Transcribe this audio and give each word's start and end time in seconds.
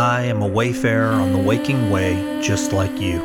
I 0.00 0.22
am 0.22 0.40
a 0.40 0.46
wayfarer 0.46 1.12
on 1.12 1.34
the 1.34 1.38
waking 1.38 1.90
way, 1.90 2.40
just 2.40 2.72
like 2.72 2.98
you. 2.98 3.20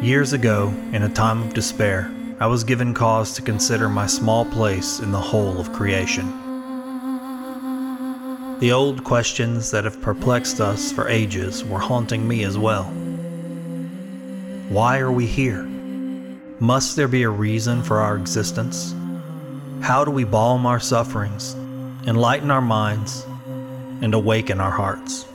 Years 0.00 0.32
ago, 0.34 0.72
in 0.92 1.02
a 1.02 1.08
time 1.08 1.42
of 1.42 1.52
despair, 1.52 2.14
I 2.38 2.46
was 2.46 2.62
given 2.62 2.94
cause 2.94 3.34
to 3.34 3.42
consider 3.42 3.88
my 3.88 4.06
small 4.06 4.44
place 4.44 5.00
in 5.00 5.10
the 5.10 5.18
whole 5.18 5.58
of 5.58 5.72
creation. 5.72 6.28
The 8.60 8.70
old 8.70 9.02
questions 9.02 9.72
that 9.72 9.82
have 9.82 10.00
perplexed 10.00 10.60
us 10.60 10.92
for 10.92 11.08
ages 11.08 11.64
were 11.64 11.80
haunting 11.80 12.28
me 12.28 12.44
as 12.44 12.56
well. 12.56 12.84
Why 14.68 15.00
are 15.00 15.10
we 15.10 15.26
here? 15.26 15.64
Must 16.60 16.94
there 16.94 17.08
be 17.08 17.24
a 17.24 17.30
reason 17.30 17.82
for 17.82 17.98
our 17.98 18.16
existence? 18.16 18.94
How 19.80 20.04
do 20.04 20.12
we 20.12 20.22
balm 20.22 20.66
our 20.66 20.78
sufferings, 20.78 21.56
enlighten 22.06 22.50
our 22.50 22.60
minds, 22.60 23.26
and 24.00 24.14
awaken 24.14 24.60
our 24.60 24.70
hearts? 24.70 25.26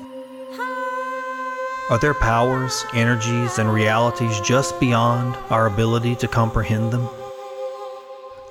Are 1.90 2.00
there 2.00 2.14
powers, 2.14 2.86
energies, 2.94 3.60
and 3.60 3.72
realities 3.72 4.40
just 4.40 4.80
beyond 4.80 5.36
our 5.50 5.68
ability 5.68 6.16
to 6.16 6.28
comprehend 6.28 6.94
them? 6.94 7.10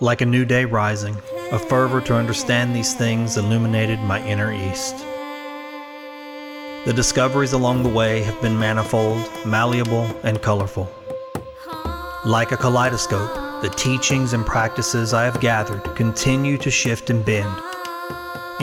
Like 0.01 0.20
a 0.20 0.27
new 0.27 0.45
day 0.45 0.65
rising, 0.67 1.17
a 1.51 1.59
fervor 1.59 2.01
to 2.03 2.15
understand 2.15 2.77
these 2.77 2.95
things 2.95 3.37
illuminated 3.37 4.01
my 4.01 4.25
inner 4.27 4.53
east. 4.53 4.98
The 6.84 6.92
discoveries 6.92 7.53
along 7.53 7.84
the 7.84 7.89
way 7.89 8.23
have 8.23 8.41
been 8.42 8.59
manifold, 8.59 9.31
malleable, 9.47 10.05
and 10.25 10.42
colorful. 10.42 10.92
Like 12.27 12.53
a 12.53 12.56
kaleidoscope, 12.56 13.62
the 13.62 13.72
teachings 13.77 14.33
and 14.33 14.44
practices 14.44 15.15
I 15.15 15.25
have 15.25 15.41
gathered 15.41 15.84
continue 15.97 16.59
to 16.59 16.70
shift 16.70 17.09
and 17.09 17.25
bend, 17.25 17.62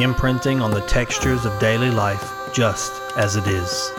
imprinting 0.02 0.62
on 0.62 0.72
the 0.72 0.82
textures 0.82 1.46
of 1.46 1.60
daily 1.60 1.92
life 1.92 2.52
just 2.54 2.92
as 3.18 3.36
it 3.36 3.48
is. 3.48 3.92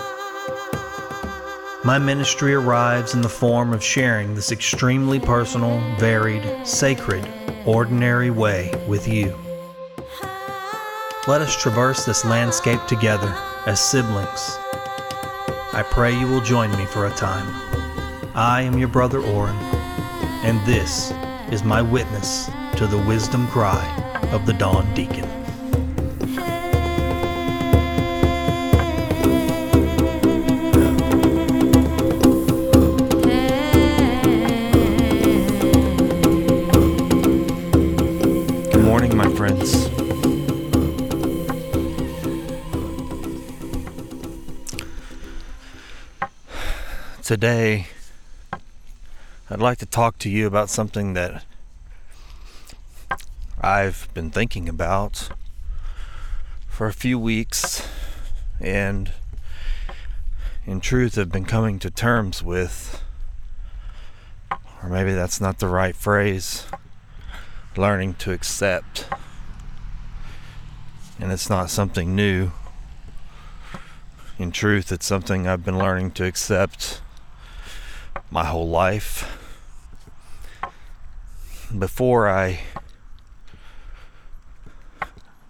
My 1.84 1.98
ministry 1.98 2.54
arrives 2.54 3.14
in 3.14 3.22
the 3.22 3.28
form 3.28 3.72
of 3.72 3.82
sharing 3.82 4.34
this 4.34 4.52
extremely 4.52 5.18
personal, 5.18 5.80
varied, 5.96 6.66
sacred, 6.66 7.26
ordinary 7.64 8.30
way 8.30 8.70
with 8.86 9.08
you. 9.08 9.34
Let 11.26 11.40
us 11.40 11.56
traverse 11.56 12.04
this 12.04 12.24
landscape 12.24 12.84
together 12.86 13.34
as 13.66 13.80
siblings. 13.80 14.58
I 15.72 15.86
pray 15.88 16.18
you 16.18 16.26
will 16.26 16.40
join 16.40 16.70
me 16.76 16.84
for 16.84 17.06
a 17.06 17.10
time. 17.10 17.46
I 18.34 18.62
am 18.62 18.76
your 18.76 18.88
brother 18.88 19.20
Oran, 19.20 19.56
and 20.44 20.60
this 20.66 21.12
is 21.52 21.62
my 21.62 21.80
witness 21.80 22.50
to 22.76 22.86
the 22.86 22.98
wisdom 23.06 23.46
cry 23.48 23.86
of 24.32 24.46
the 24.46 24.52
Dawn 24.52 24.92
Deacon. 24.94 25.29
Today, 47.30 47.86
I'd 49.48 49.60
like 49.60 49.78
to 49.78 49.86
talk 49.86 50.18
to 50.18 50.28
you 50.28 50.48
about 50.48 50.68
something 50.68 51.12
that 51.12 51.44
I've 53.60 54.08
been 54.14 54.32
thinking 54.32 54.68
about 54.68 55.28
for 56.66 56.88
a 56.88 56.92
few 56.92 57.20
weeks 57.20 57.86
and 58.58 59.12
in 60.66 60.80
truth 60.80 61.14
have 61.14 61.30
been 61.30 61.44
coming 61.44 61.78
to 61.78 61.88
terms 61.88 62.42
with, 62.42 63.00
or 64.82 64.88
maybe 64.88 65.12
that's 65.12 65.40
not 65.40 65.60
the 65.60 65.68
right 65.68 65.94
phrase, 65.94 66.66
learning 67.76 68.14
to 68.14 68.32
accept. 68.32 69.06
And 71.20 71.30
it's 71.30 71.48
not 71.48 71.70
something 71.70 72.16
new. 72.16 72.50
In 74.36 74.50
truth, 74.50 74.90
it's 74.90 75.06
something 75.06 75.46
I've 75.46 75.64
been 75.64 75.78
learning 75.78 76.10
to 76.14 76.24
accept 76.24 77.00
my 78.30 78.44
whole 78.44 78.68
life. 78.68 79.38
Before 81.76 82.28
I 82.28 82.60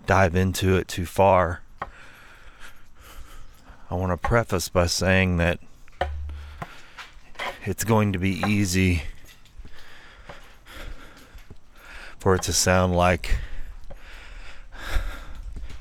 dive 0.06 0.34
into 0.34 0.76
it 0.76 0.88
too 0.88 1.06
far, 1.06 1.60
I 3.90 3.94
want 3.94 4.12
to 4.12 4.16
preface 4.16 4.68
by 4.68 4.86
saying 4.86 5.36
that 5.36 5.60
it's 7.64 7.84
going 7.84 8.12
to 8.12 8.18
be 8.18 8.42
easy 8.46 9.02
for 12.18 12.34
it 12.34 12.42
to 12.42 12.52
sound 12.52 12.94
like 12.94 13.36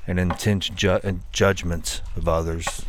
an 0.06 0.18
intense 0.18 0.68
ju- 0.68 1.20
judgment 1.32 2.02
of 2.16 2.28
others. 2.28 2.84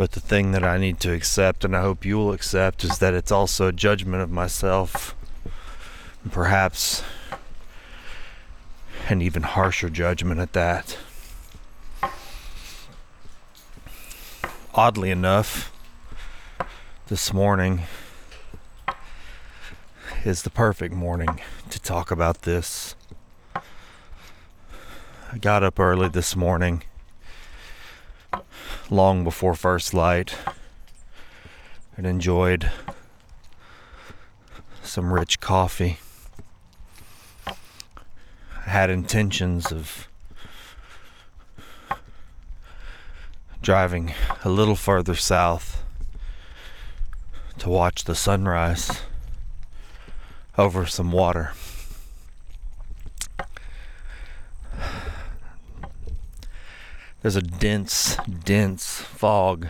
But 0.00 0.12
the 0.12 0.20
thing 0.20 0.52
that 0.52 0.64
I 0.64 0.78
need 0.78 0.98
to 1.00 1.12
accept, 1.12 1.62
and 1.62 1.76
I 1.76 1.82
hope 1.82 2.06
you 2.06 2.16
will 2.16 2.32
accept, 2.32 2.84
is 2.84 3.00
that 3.00 3.12
it's 3.12 3.30
also 3.30 3.66
a 3.66 3.72
judgment 3.72 4.22
of 4.22 4.30
myself. 4.30 5.14
And 6.22 6.32
perhaps 6.32 7.02
an 9.10 9.20
even 9.20 9.42
harsher 9.42 9.90
judgment 9.90 10.40
at 10.40 10.54
that. 10.54 10.96
Oddly 14.72 15.10
enough, 15.10 15.70
this 17.08 17.34
morning 17.34 17.82
is 20.24 20.44
the 20.44 20.50
perfect 20.50 20.94
morning 20.94 21.42
to 21.68 21.78
talk 21.78 22.10
about 22.10 22.40
this. 22.40 22.94
I 23.54 25.36
got 25.38 25.62
up 25.62 25.78
early 25.78 26.08
this 26.08 26.34
morning 26.34 26.84
long 28.90 29.22
before 29.22 29.54
first 29.54 29.94
light 29.94 30.34
and 31.96 32.06
enjoyed 32.06 32.70
some 34.82 35.12
rich 35.12 35.38
coffee. 35.38 35.98
I 37.46 38.70
had 38.70 38.90
intentions 38.90 39.70
of 39.70 40.08
driving 43.62 44.12
a 44.44 44.48
little 44.48 44.74
further 44.74 45.14
south 45.14 45.84
to 47.58 47.68
watch 47.68 48.04
the 48.04 48.14
sunrise 48.14 49.02
over 50.58 50.86
some 50.86 51.12
water. 51.12 51.52
There's 57.22 57.36
a 57.36 57.42
dense, 57.42 58.16
dense 58.44 59.02
fog 59.02 59.68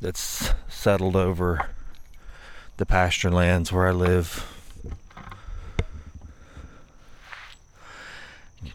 that's 0.00 0.52
settled 0.68 1.16
over 1.16 1.70
the 2.76 2.86
pasture 2.86 3.32
lands 3.32 3.72
where 3.72 3.88
I 3.88 3.90
live. 3.90 4.46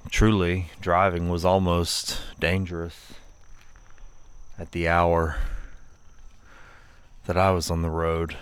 Truly, 0.09 0.71
driving 0.81 1.29
was 1.29 1.45
almost 1.45 2.19
dangerous 2.41 3.13
at 4.57 4.73
the 4.73 4.89
hour 4.89 5.37
that 7.25 7.37
I 7.37 7.51
was 7.51 7.71
on 7.71 7.83
the 7.83 7.89
road. 7.89 8.35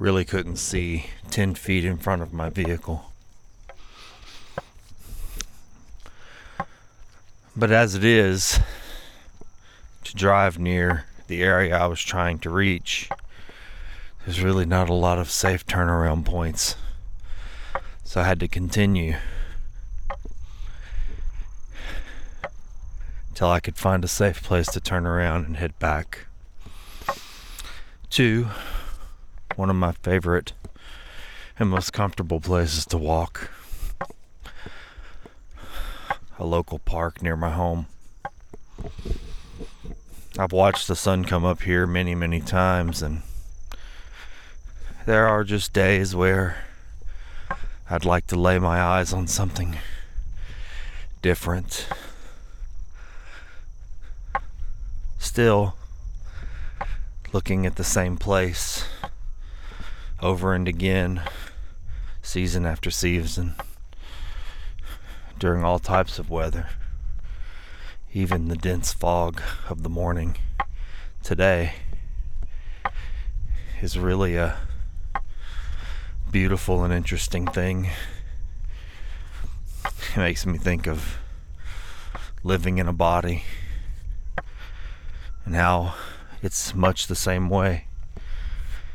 Really 0.00 0.24
couldn't 0.24 0.56
see 0.56 1.06
10 1.30 1.54
feet 1.54 1.84
in 1.84 1.96
front 1.96 2.22
of 2.22 2.32
my 2.32 2.50
vehicle. 2.50 3.09
But 7.60 7.72
as 7.72 7.94
it 7.94 8.04
is, 8.04 8.58
to 10.04 10.16
drive 10.16 10.58
near 10.58 11.04
the 11.26 11.42
area 11.42 11.76
I 11.76 11.88
was 11.88 12.00
trying 12.00 12.38
to 12.38 12.48
reach, 12.48 13.10
there's 14.24 14.42
really 14.42 14.64
not 14.64 14.88
a 14.88 14.94
lot 14.94 15.18
of 15.18 15.30
safe 15.30 15.66
turnaround 15.66 16.24
points. 16.24 16.76
So 18.02 18.22
I 18.22 18.24
had 18.24 18.40
to 18.40 18.48
continue 18.48 19.16
till 23.34 23.50
I 23.50 23.60
could 23.60 23.76
find 23.76 24.04
a 24.04 24.08
safe 24.08 24.42
place 24.42 24.68
to 24.68 24.80
turn 24.80 25.06
around 25.06 25.44
and 25.44 25.58
head 25.58 25.78
back 25.78 26.28
to 28.08 28.48
one 29.56 29.68
of 29.68 29.76
my 29.76 29.92
favorite 29.92 30.54
and 31.58 31.68
most 31.68 31.92
comfortable 31.92 32.40
places 32.40 32.86
to 32.86 32.96
walk 32.96 33.50
a 36.40 36.46
local 36.46 36.78
park 36.78 37.22
near 37.22 37.36
my 37.36 37.50
home. 37.50 37.86
I've 40.38 40.52
watched 40.52 40.88
the 40.88 40.96
sun 40.96 41.26
come 41.26 41.44
up 41.44 41.60
here 41.62 41.86
many, 41.86 42.14
many 42.14 42.40
times, 42.40 43.02
and 43.02 43.20
there 45.04 45.28
are 45.28 45.44
just 45.44 45.74
days 45.74 46.16
where 46.16 46.64
I'd 47.90 48.06
like 48.06 48.26
to 48.28 48.40
lay 48.40 48.58
my 48.58 48.80
eyes 48.80 49.12
on 49.12 49.26
something 49.26 49.76
different. 51.20 51.86
Still 55.18 55.74
looking 57.34 57.66
at 57.66 57.76
the 57.76 57.84
same 57.84 58.16
place 58.16 58.86
over 60.22 60.54
and 60.54 60.66
again, 60.66 61.20
season 62.22 62.64
after 62.64 62.90
season, 62.90 63.56
during 65.40 65.64
all 65.64 65.78
types 65.78 66.18
of 66.18 66.28
weather, 66.28 66.68
even 68.12 68.48
the 68.48 68.56
dense 68.56 68.92
fog 68.92 69.40
of 69.70 69.82
the 69.82 69.88
morning. 69.88 70.36
Today 71.22 71.72
is 73.80 73.98
really 73.98 74.36
a 74.36 74.58
beautiful 76.30 76.84
and 76.84 76.92
interesting 76.92 77.46
thing. 77.46 77.88
It 79.84 80.18
makes 80.18 80.44
me 80.44 80.58
think 80.58 80.86
of 80.86 81.16
living 82.44 82.76
in 82.76 82.86
a 82.86 82.92
body 82.92 83.44
and 85.46 85.54
how 85.54 85.94
it's 86.42 86.74
much 86.74 87.06
the 87.06 87.16
same 87.16 87.48
way. 87.48 87.86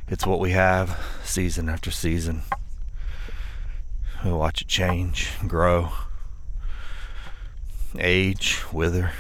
It's 0.08 0.28
what 0.28 0.40
we 0.40 0.52
have 0.52 1.00
season 1.24 1.70
after 1.70 1.90
season. 1.90 2.44
We 4.24 4.32
watch 4.32 4.62
it 4.62 4.68
change, 4.68 5.32
grow, 5.48 5.90
age, 8.00 8.64
wither, 8.72 9.12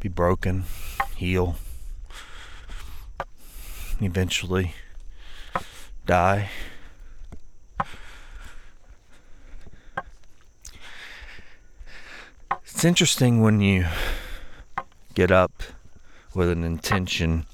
be 0.00 0.08
broken, 0.08 0.64
heal, 1.16 1.56
eventually 4.00 4.74
die. 6.06 6.48
It's 12.62 12.84
interesting 12.84 13.40
when 13.40 13.60
you 13.60 13.86
get 15.14 15.30
up 15.32 15.64
with 16.34 16.48
an 16.48 16.62
intention 16.62 17.44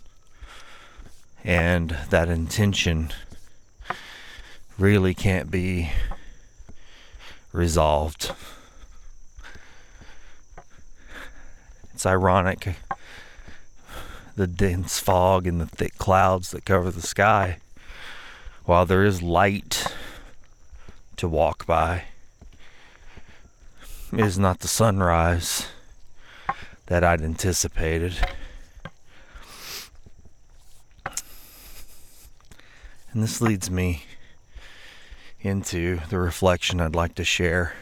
and 1.43 1.97
that 2.11 2.29
intention 2.29 3.11
really 4.79 5.15
can't 5.15 5.51
be 5.51 5.91
resolved. 7.53 8.33
It's 12.05 12.11
ironic 12.11 12.77
the 14.37 14.47
dense 14.47 14.99
fog 14.99 15.47
and 15.47 15.59
the 15.59 15.65
thick 15.65 15.97
clouds 15.97 16.51
that 16.51 16.67
cover 16.67 16.91
the 16.91 17.01
sky 17.01 17.61
while 18.67 18.85
there 18.85 19.07
is 19.07 19.23
light 19.23 19.87
to 21.17 21.27
walk 21.27 21.65
by, 21.65 22.05
it 24.13 24.21
is 24.21 24.39
not 24.39 24.61
the 24.61 24.69
sunrise 24.69 25.69
that 26.89 27.03
I'd 27.03 27.23
anticipated. 27.23 28.15
And 33.13 33.23
this 33.23 33.41
leads 33.41 33.71
me 33.71 34.05
into 35.41 36.01
the 36.11 36.19
reflection 36.19 36.83
I'd 36.83 36.95
like 36.95 37.15
to 37.15 37.25
share. 37.25 37.73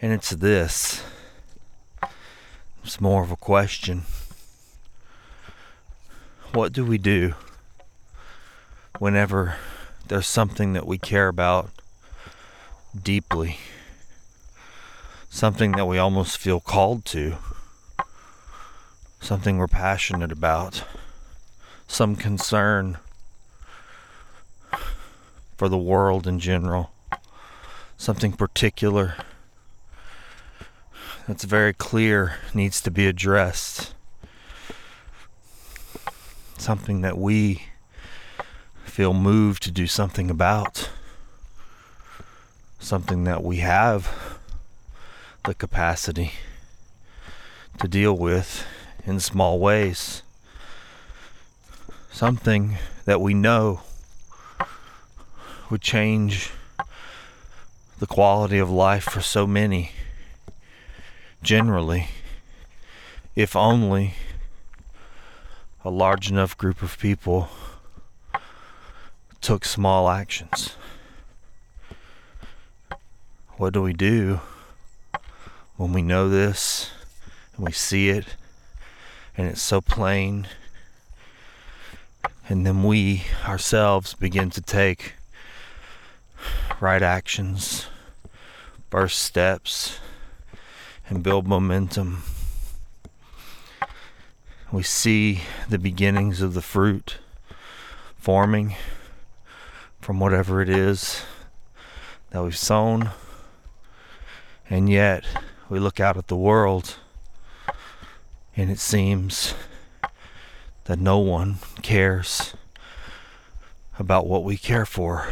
And 0.00 0.12
it's 0.12 0.30
this 0.30 1.02
it's 2.84 3.00
more 3.00 3.22
of 3.22 3.30
a 3.30 3.36
question 3.36 4.04
what 6.52 6.72
do 6.72 6.84
we 6.84 6.98
do 6.98 7.34
whenever 8.98 9.56
there's 10.06 10.26
something 10.26 10.72
that 10.72 10.86
we 10.86 10.98
care 10.98 11.28
about 11.28 11.70
deeply? 13.00 13.58
Something 15.28 15.72
that 15.72 15.84
we 15.86 15.98
almost 15.98 16.38
feel 16.38 16.60
called 16.60 17.04
to? 17.06 17.36
Something 19.20 19.58
we're 19.58 19.68
passionate 19.68 20.32
about? 20.32 20.84
Some 21.86 22.16
concern 22.16 22.98
for 25.56 25.68
the 25.68 25.78
world 25.78 26.26
in 26.26 26.38
general? 26.38 26.90
Something 27.98 28.32
particular 28.32 29.16
that's 31.28 31.44
very 31.44 31.72
clear 31.72 32.38
needs 32.52 32.80
to 32.80 32.90
be 32.90 33.06
addressed? 33.06 33.94
something 36.60 37.02
that 37.02 37.16
we 37.16 37.62
feel 38.84 39.14
moved 39.14 39.62
to 39.62 39.70
do 39.70 39.86
something 39.86 40.30
about, 40.30 40.90
something 42.78 43.24
that 43.24 43.42
we 43.42 43.58
have 43.58 44.38
the 45.44 45.54
capacity 45.54 46.32
to 47.78 47.86
deal 47.86 48.16
with 48.16 48.66
in 49.06 49.20
small 49.20 49.58
ways, 49.58 50.22
something 52.10 52.76
that 53.04 53.20
we 53.20 53.32
know 53.32 53.80
would 55.70 55.80
change 55.80 56.50
the 57.98 58.06
quality 58.06 58.58
of 58.58 58.70
life 58.70 59.04
for 59.04 59.20
so 59.20 59.46
many 59.46 59.92
generally, 61.42 62.08
if 63.36 63.54
only 63.54 64.14
a 65.84 65.90
large 65.90 66.30
enough 66.30 66.56
group 66.58 66.82
of 66.82 66.98
people 66.98 67.48
took 69.40 69.64
small 69.64 70.08
actions. 70.08 70.74
What 73.56 73.72
do 73.72 73.82
we 73.82 73.92
do 73.92 74.40
when 75.76 75.92
we 75.92 76.02
know 76.02 76.28
this 76.28 76.90
and 77.56 77.64
we 77.64 77.72
see 77.72 78.08
it 78.08 78.36
and 79.36 79.46
it's 79.46 79.62
so 79.62 79.80
plain? 79.80 80.48
And 82.48 82.66
then 82.66 82.82
we 82.82 83.24
ourselves 83.46 84.14
begin 84.14 84.50
to 84.50 84.60
take 84.60 85.14
right 86.80 87.02
actions, 87.02 87.86
first 88.90 89.20
steps, 89.20 89.98
and 91.08 91.22
build 91.22 91.46
momentum 91.46 92.22
we 94.70 94.82
see 94.82 95.40
the 95.70 95.78
beginnings 95.78 96.42
of 96.42 96.52
the 96.52 96.60
fruit 96.60 97.18
forming 98.16 98.74
from 99.98 100.20
whatever 100.20 100.60
it 100.60 100.68
is 100.68 101.22
that 102.30 102.42
we've 102.42 102.56
sown. 102.56 103.10
And 104.68 104.90
yet, 104.90 105.24
we 105.70 105.78
look 105.78 106.00
out 106.00 106.18
at 106.18 106.26
the 106.26 106.36
world 106.36 106.96
and 108.56 108.70
it 108.70 108.78
seems 108.78 109.54
that 110.84 110.98
no 110.98 111.18
one 111.18 111.56
cares 111.80 112.54
about 113.98 114.26
what 114.26 114.44
we 114.44 114.58
care 114.58 114.84
for. 114.84 115.28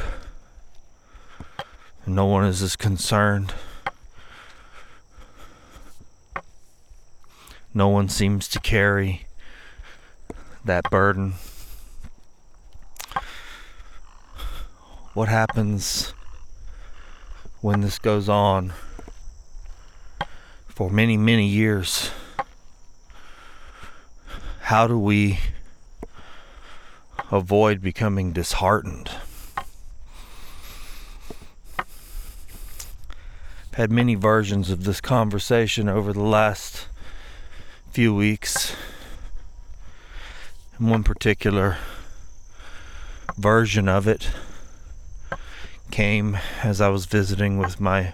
And 2.07 2.15
no 2.15 2.25
one 2.25 2.47
is 2.47 2.63
as 2.63 2.75
concerned 2.75 3.53
no 7.77 7.89
one 7.89 8.09
seems 8.09 8.49
to 8.49 8.59
carry 8.59 9.27
that 10.65 10.89
burden. 10.89 11.35
What 15.13 15.29
happens 15.29 16.15
when 17.61 17.83
this 17.83 17.99
goes 17.99 18.31
on 18.31 18.73
for 20.69 20.89
many, 20.89 21.19
many 21.19 21.47
years? 21.47 22.11
How 24.61 24.87
do 24.87 24.99
we 24.99 25.39
avoid 27.31 27.83
becoming 27.83 28.33
disheartened? 28.33 29.11
I've 33.69 33.75
had 33.75 33.91
many 33.91 34.15
versions 34.15 34.71
of 34.71 34.85
this 34.85 35.03
conversation 35.03 35.91
over 35.91 36.15
the 36.15 36.23
last 36.23 36.87
few 37.97 38.15
weeks. 38.15 38.77
And 40.77 40.91
one 40.91 41.03
particular 41.03 41.79
version 43.39 43.89
of 43.89 44.07
it 44.07 44.29
came 45.91 46.37
as 46.63 46.79
I 46.83 46.91
was 46.91 47.07
visiting 47.07 47.57
with 47.57 47.81
my 47.81 48.13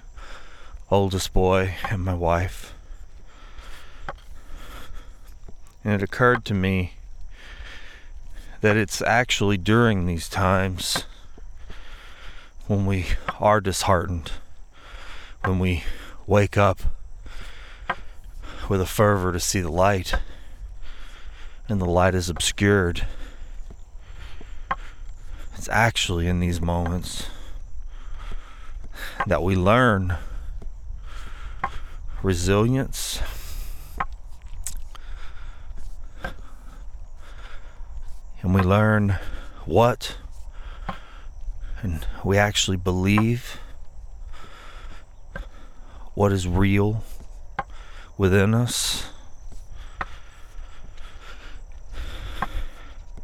oldest 0.89 1.33
boy 1.33 1.75
and 1.91 2.05
my 2.05 2.15
wife. 2.15 2.75
And 5.83 5.95
it 5.95 6.03
occurred 6.05 6.45
to 6.45 6.55
me 6.55 6.93
that 8.61 8.77
it's 8.77 9.03
actually 9.03 9.57
during 9.57 10.07
these 10.07 10.29
times 10.29 11.07
when 12.69 12.87
we 12.87 13.07
are 13.41 13.61
disheartened, 13.61 14.31
when 15.45 15.59
we 15.59 15.83
wake 16.29 16.57
up 16.57 16.83
with 18.69 18.81
a 18.81 18.87
fervor 18.87 19.33
to 19.33 19.41
see 19.41 19.61
the 19.61 19.71
light 19.71 20.15
and 21.69 21.81
the 21.81 21.87
light 21.87 22.15
is 22.15 22.29
obscured. 22.29 23.07
It's 25.55 25.69
actually 25.69 26.27
in 26.27 26.41
these 26.41 26.61
moments 26.61 27.27
that 29.27 29.43
we 29.43 29.55
learn 29.57 30.17
resilience. 32.23 33.21
And 38.43 38.55
we 38.55 38.61
learn 38.61 39.19
what 39.65 40.17
and 41.83 42.07
we 42.25 42.39
actually 42.39 42.77
believe 42.77 43.59
what 46.15 46.33
is 46.33 46.47
real 46.47 47.03
within 48.17 48.55
us 48.55 49.07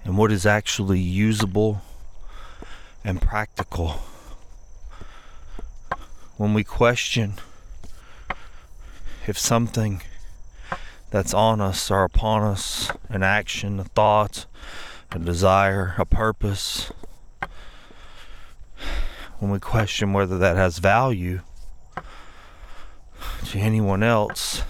and 0.05 0.17
what 0.17 0.33
is 0.33 0.47
actually 0.47 0.99
usable 0.99 1.83
and 3.05 3.21
practical. 3.21 4.01
When 6.37 6.55
we 6.55 6.65
question 6.65 7.35
if 9.27 9.39
something 9.39 10.01
that's 11.11 11.35
on 11.35 11.61
us 11.61 11.91
or 11.91 12.05
upon 12.05 12.43
us, 12.43 12.91
an 13.11 13.23
action, 13.23 13.79
a 13.79 13.85
thought, 13.85 14.47
a 15.13 15.19
desire, 15.19 15.95
a 15.99 16.07
purpose, 16.07 16.91
when 19.39 19.51
we 19.51 19.59
question 19.59 20.15
whether 20.15 20.39
that 20.39 20.57
has 20.57 20.79
value 20.79 21.41
to 23.45 23.59
anyone 23.59 24.03
else, 24.03 24.63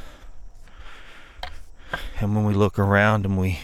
and 2.20 2.34
when 2.34 2.44
we 2.44 2.54
look 2.54 2.78
around 2.78 3.24
and 3.24 3.38
we 3.38 3.60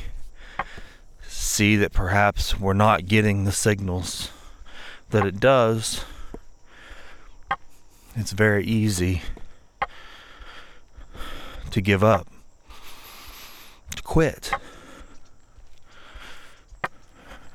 see 1.27 1.77
that 1.77 1.93
perhaps 1.93 2.59
we're 2.59 2.73
not 2.73 3.07
getting 3.07 3.45
the 3.45 3.53
signals 3.53 4.31
that 5.11 5.27
it 5.27 5.41
does, 5.41 6.05
it's 8.15 8.33
very 8.33 8.65
easy 8.65 9.23
to 11.71 11.81
give 11.81 12.05
up, 12.05 12.29
to 13.97 14.03
quit. 14.03 14.53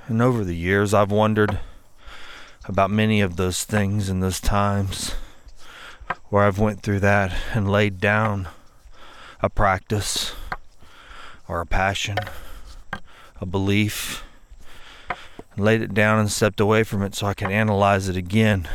And 0.08 0.22
over 0.22 0.44
the 0.44 0.56
years, 0.56 0.94
I've 0.94 1.12
wondered 1.12 1.60
about 2.66 2.92
many 2.92 3.22
of 3.22 3.38
those 3.38 3.64
things 3.64 4.10
and 4.10 4.22
those 4.22 4.42
times 4.42 5.14
where 6.30 6.44
I've 6.44 6.60
went 6.60 6.82
through 6.82 7.00
that 7.02 7.34
and 7.54 7.72
laid 7.72 8.00
down 8.00 8.48
a 9.42 9.50
practice 9.50 10.34
or 11.50 11.60
a 11.60 11.66
passion 11.66 12.16
a 13.42 13.46
belief, 13.46 14.24
laid 15.58 15.82
it 15.82 15.94
down 15.94 16.20
and 16.20 16.32
stepped 16.32 16.60
away 16.60 16.84
from 16.84 17.02
it 17.02 17.16
so 17.16 17.28
I 17.28 17.34
could 17.34 17.52
analyze 17.52 18.08
it 18.10 18.16
again. 18.16 18.68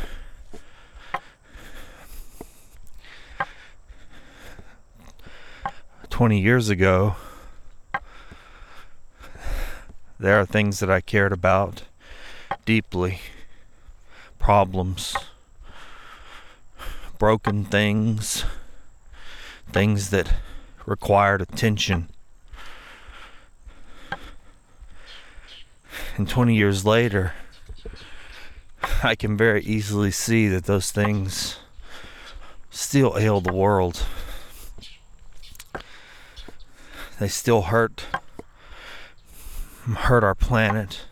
Twenty 6.09 6.39
years 6.39 6.69
ago, 6.69 7.15
there 10.19 10.39
are 10.39 10.45
things 10.45 10.79
that 10.79 10.89
I 10.89 11.01
cared 11.01 11.33
about 11.33 11.83
deeply. 12.65 13.19
Problems, 14.39 15.15
broken 17.17 17.65
things, 17.65 18.45
things 19.71 20.09
that 20.11 20.33
required 20.85 21.41
attention 21.41 22.09
and 26.15 26.27
20 26.27 26.55
years 26.55 26.85
later, 26.85 27.33
I 29.03 29.15
can 29.15 29.35
very 29.35 29.63
easily 29.63 30.11
see 30.11 30.47
that 30.47 30.65
those 30.65 30.91
things 30.91 31.57
still 32.69 33.17
ail 33.17 33.41
the 33.41 33.53
world. 33.53 34.05
They 37.19 37.27
still 37.27 37.63
hurt 37.63 38.05
hurt 39.93 40.23
our 40.23 40.33
planet, 40.33 41.05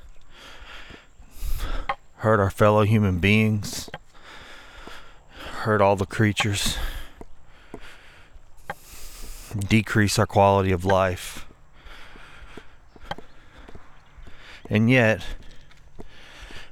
hurt 2.18 2.40
our 2.40 2.50
fellow 2.50 2.84
human 2.84 3.20
beings, 3.20 3.90
hurt 5.62 5.80
all 5.80 5.96
the 5.96 6.08
creatures, 6.08 6.78
decrease 9.56 10.18
our 10.18 10.26
quality 10.26 10.72
of 10.72 10.84
life. 10.84 11.46
And 14.70 14.90
yet, 14.90 15.24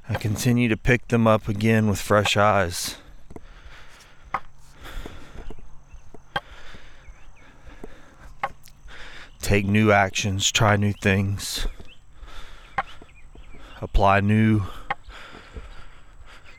I 0.08 0.14
continue 0.14 0.68
to 0.68 0.76
pick 0.76 1.08
them 1.08 1.26
up 1.26 1.48
again 1.48 1.88
with 1.88 2.00
fresh 2.00 2.36
eyes. 2.36 2.96
Take 9.40 9.66
new 9.66 9.92
actions, 9.92 10.50
try 10.50 10.76
new 10.76 10.94
things, 11.02 11.66
apply 13.80 14.20
new 14.20 14.62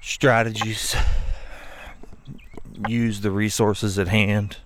strategies, 0.02 0.96
use 2.88 3.22
the 3.22 3.32
resources 3.32 3.98
at 3.98 4.10
hand. 4.10 4.58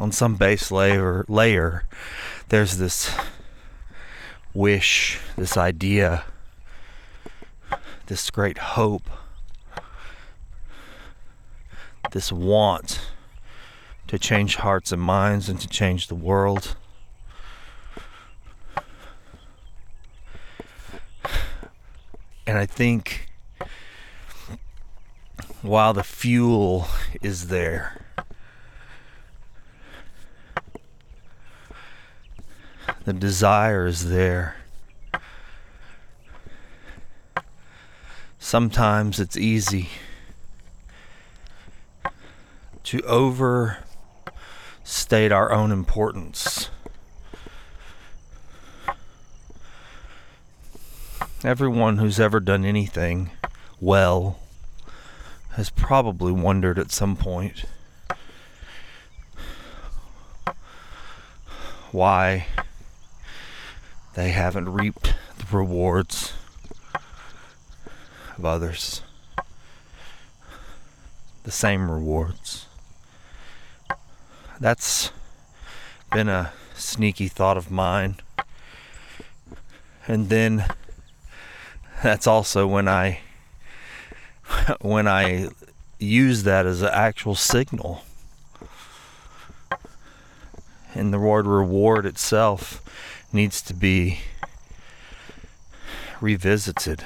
On 0.00 0.10
some 0.10 0.36
base 0.36 0.70
layer, 0.70 1.26
layer 1.28 1.84
there's 2.48 2.78
this 2.78 3.14
wish, 4.54 5.20
this 5.36 5.58
idea, 5.58 6.24
this 8.06 8.30
great 8.30 8.56
hope, 8.56 9.10
this 12.12 12.32
want 12.32 13.12
to 14.06 14.18
change 14.18 14.56
hearts 14.56 14.90
and 14.90 15.02
minds 15.02 15.50
and 15.50 15.60
to 15.60 15.68
change 15.68 16.08
the 16.08 16.14
world. 16.14 16.76
And 22.46 22.56
I 22.56 22.64
think 22.64 23.28
while 25.60 25.92
the 25.92 26.02
fuel 26.02 26.88
is 27.20 27.48
there, 27.48 28.06
the 33.04 33.12
desire 33.12 33.86
is 33.86 34.08
there. 34.08 34.56
Sometimes 38.38 39.20
it's 39.20 39.36
easy 39.36 39.90
to 42.84 43.00
overstate 43.02 43.84
our 45.30 45.52
own 45.52 45.70
importance. 45.70 46.70
Everyone 51.44 51.98
who's 51.98 52.18
ever 52.20 52.40
done 52.40 52.64
anything 52.64 53.30
well 53.80 54.38
has 55.52 55.70
probably 55.70 56.32
wondered 56.32 56.78
at 56.78 56.90
some 56.90 57.16
point 57.16 57.64
why 61.92 62.46
they 64.14 64.30
haven't 64.30 64.68
reaped 64.68 65.14
the 65.38 65.56
rewards 65.56 66.32
of 68.36 68.44
others. 68.44 69.02
The 71.44 71.50
same 71.50 71.90
rewards. 71.90 72.66
That's 74.60 75.10
been 76.12 76.28
a 76.28 76.52
sneaky 76.74 77.28
thought 77.28 77.56
of 77.56 77.70
mine. 77.70 78.16
And 80.06 80.28
then 80.28 80.66
that's 82.02 82.26
also 82.26 82.66
when 82.66 82.88
I 82.88 83.20
when 84.80 85.06
I 85.06 85.48
use 85.98 86.42
that 86.44 86.66
as 86.66 86.82
an 86.82 86.90
actual 86.92 87.34
signal. 87.34 88.02
And 90.94 91.12
the 91.12 91.18
word 91.18 91.46
reward 91.46 92.04
itself 92.04 92.82
needs 93.32 93.62
to 93.62 93.74
be 93.74 94.20
revisited. 96.20 97.04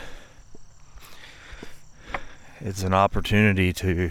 It's 2.61 2.83
an 2.83 2.95
opportunity 2.95 3.73
to 3.75 4.11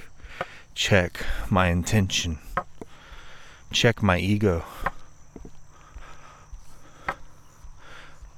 check 0.75 1.25
my 1.49 1.67
intention, 1.67 2.37
check 3.71 4.03
my 4.03 4.17
ego. 4.19 4.63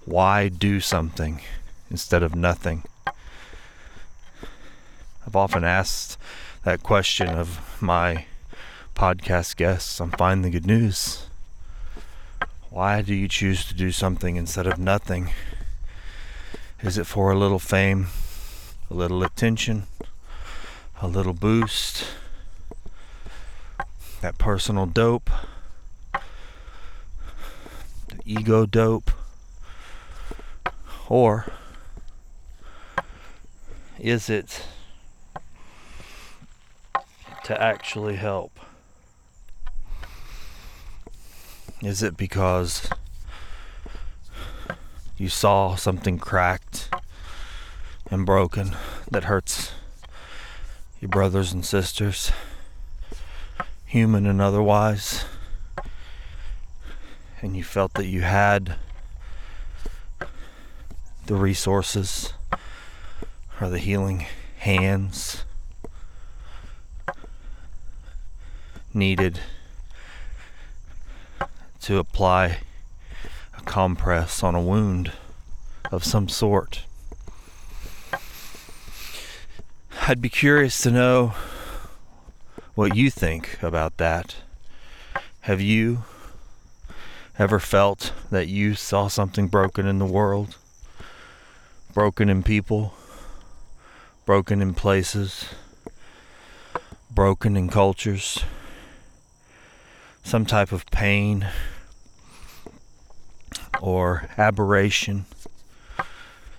Why 0.05 0.49
do 0.49 0.79
something 0.79 1.41
instead 1.89 2.23
of 2.23 2.35
nothing? 2.35 2.83
I've 5.25 5.35
often 5.35 5.63
asked 5.63 6.17
that 6.63 6.83
question 6.83 7.27
of 7.27 7.81
my 7.81 8.25
podcast 8.95 9.55
guests 9.55 9.99
on 9.99 10.11
Find 10.11 10.45
the 10.45 10.49
Good 10.49 10.65
News. 10.65 11.27
Why 12.75 13.01
do 13.01 13.15
you 13.15 13.29
choose 13.29 13.63
to 13.67 13.73
do 13.73 13.93
something 13.93 14.35
instead 14.35 14.67
of 14.67 14.77
nothing? 14.77 15.31
Is 16.81 16.97
it 16.97 17.07
for 17.07 17.31
a 17.31 17.39
little 17.39 17.57
fame, 17.57 18.07
a 18.91 18.93
little 18.93 19.23
attention, 19.23 19.83
a 21.01 21.07
little 21.07 21.31
boost, 21.31 22.05
that 24.19 24.37
personal 24.37 24.87
dope, 24.87 25.29
the 28.09 28.19
ego 28.25 28.65
dope, 28.65 29.09
or 31.07 31.45
is 33.97 34.29
it 34.29 34.65
to 37.45 37.61
actually 37.61 38.17
help? 38.17 38.59
Is 41.85 42.01
it 42.01 42.17
because 42.17 42.89
you 45.17 45.29
saw 45.29 45.75
something 45.75 46.17
cracked 46.17 46.89
and 48.09 48.25
broken 48.25 48.75
that 49.11 49.25
hurts 49.25 49.71
your 50.99 51.09
brothers 51.09 51.53
and 51.53 51.63
sisters, 51.63 52.31
human 53.85 54.25
and 54.25 54.41
otherwise, 54.41 55.25
and 57.43 57.55
you 57.55 57.63
felt 57.63 57.93
that 57.93 58.07
you 58.07 58.21
had 58.21 58.77
the 61.27 61.35
resources 61.35 62.33
or 63.61 63.69
the 63.69 63.77
healing 63.77 64.25
hands 64.57 65.45
needed 68.91 69.39
to 71.85 71.99
apply 71.99 72.57
a 73.55 73.61
compress 73.61 74.41
on 74.41 74.55
a 74.55 74.59
wound 74.59 75.11
of 75.91 76.03
some 76.03 76.27
sort. 76.27 76.83
I'd 80.07 80.19
be 80.19 80.29
curious 80.29 80.81
to 80.81 80.89
know 80.89 81.35
what 82.73 82.95
you 82.95 83.11
think 83.11 83.61
about 83.61 83.97
that. 83.97 84.37
Have 85.41 85.61
you 85.61 86.05
ever 87.37 87.59
felt 87.59 88.13
that 88.31 88.47
you 88.47 88.73
saw 88.73 89.07
something 89.07 89.47
broken 89.47 89.85
in 89.85 89.99
the 89.99 90.07
world? 90.07 90.57
Broken 91.93 92.29
in 92.29 92.41
people? 92.41 92.95
Broken 94.25 94.59
in 94.59 94.73
places? 94.73 95.49
Broken 97.11 97.55
in 97.55 97.69
cultures? 97.69 98.43
Some 100.23 100.47
type 100.47 100.71
of 100.71 100.87
pain 100.87 101.47
or 103.81 104.29
aberration 104.37 105.25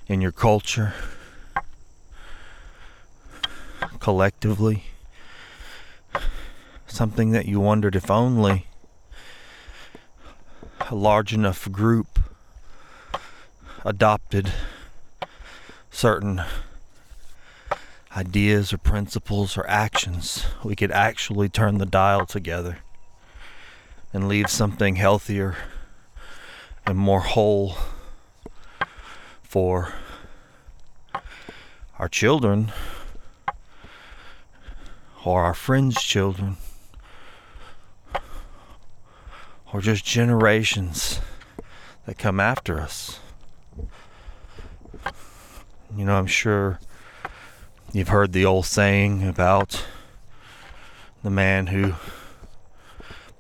in 0.09 0.21
your 0.21 0.33
culture? 0.33 0.95
collectively. 4.07 4.85
Something 6.87 7.33
that 7.33 7.47
you 7.47 7.59
wondered 7.59 7.97
if 7.97 8.09
only 8.09 8.67
a 10.88 10.95
large 10.95 11.35
enough 11.35 11.71
group 11.73 12.21
adopted 13.85 14.53
certain 15.91 16.41
ideas 18.17 18.73
or 18.73 18.78
principles 18.78 19.56
or 19.59 19.69
actions, 19.69 20.47
we 20.63 20.76
could 20.76 20.93
actually 20.93 21.49
turn 21.49 21.78
the 21.78 21.85
dial 21.85 22.26
together 22.26 22.78
and 24.13 24.28
leave 24.28 24.49
something 24.49 24.95
healthier 24.95 25.56
and 26.86 26.96
more 26.96 27.20
whole 27.20 27.75
for 29.42 29.92
our 31.99 32.08
children 32.08 32.72
or 35.25 35.42
our 35.42 35.54
friends' 35.54 36.00
children, 36.00 36.56
or 39.72 39.80
just 39.80 40.04
generations 40.04 41.20
that 42.04 42.16
come 42.16 42.38
after 42.38 42.80
us. 42.80 43.18
You 45.96 46.04
know, 46.04 46.14
I'm 46.14 46.28
sure 46.28 46.78
you've 47.92 48.08
heard 48.08 48.32
the 48.32 48.44
old 48.44 48.66
saying 48.66 49.26
about 49.26 49.84
the 51.25 51.30
man 51.30 51.66
who 51.66 51.94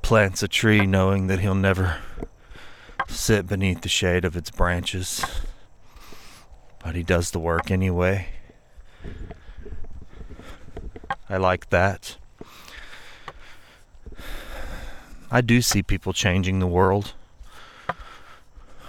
plants 0.02 0.42
a 0.42 0.48
tree 0.48 0.86
knowing 0.86 1.28
that 1.28 1.38
he'll 1.38 1.54
never 1.54 1.98
sit 3.08 3.46
beneath 3.46 3.82
the 3.82 3.88
shade 3.88 4.24
of 4.24 4.36
its 4.36 4.50
branches, 4.50 5.24
but 6.82 6.94
he 6.94 7.02
does 7.02 7.30
the 7.30 7.38
work 7.38 7.70
anyway. 7.70 8.28
I 11.28 11.36
like 11.36 11.70
that. 11.70 12.16
I 15.30 15.40
do 15.40 15.60
see 15.60 15.82
people 15.82 16.12
changing 16.12 16.60
the 16.60 16.66
world. 16.66 17.14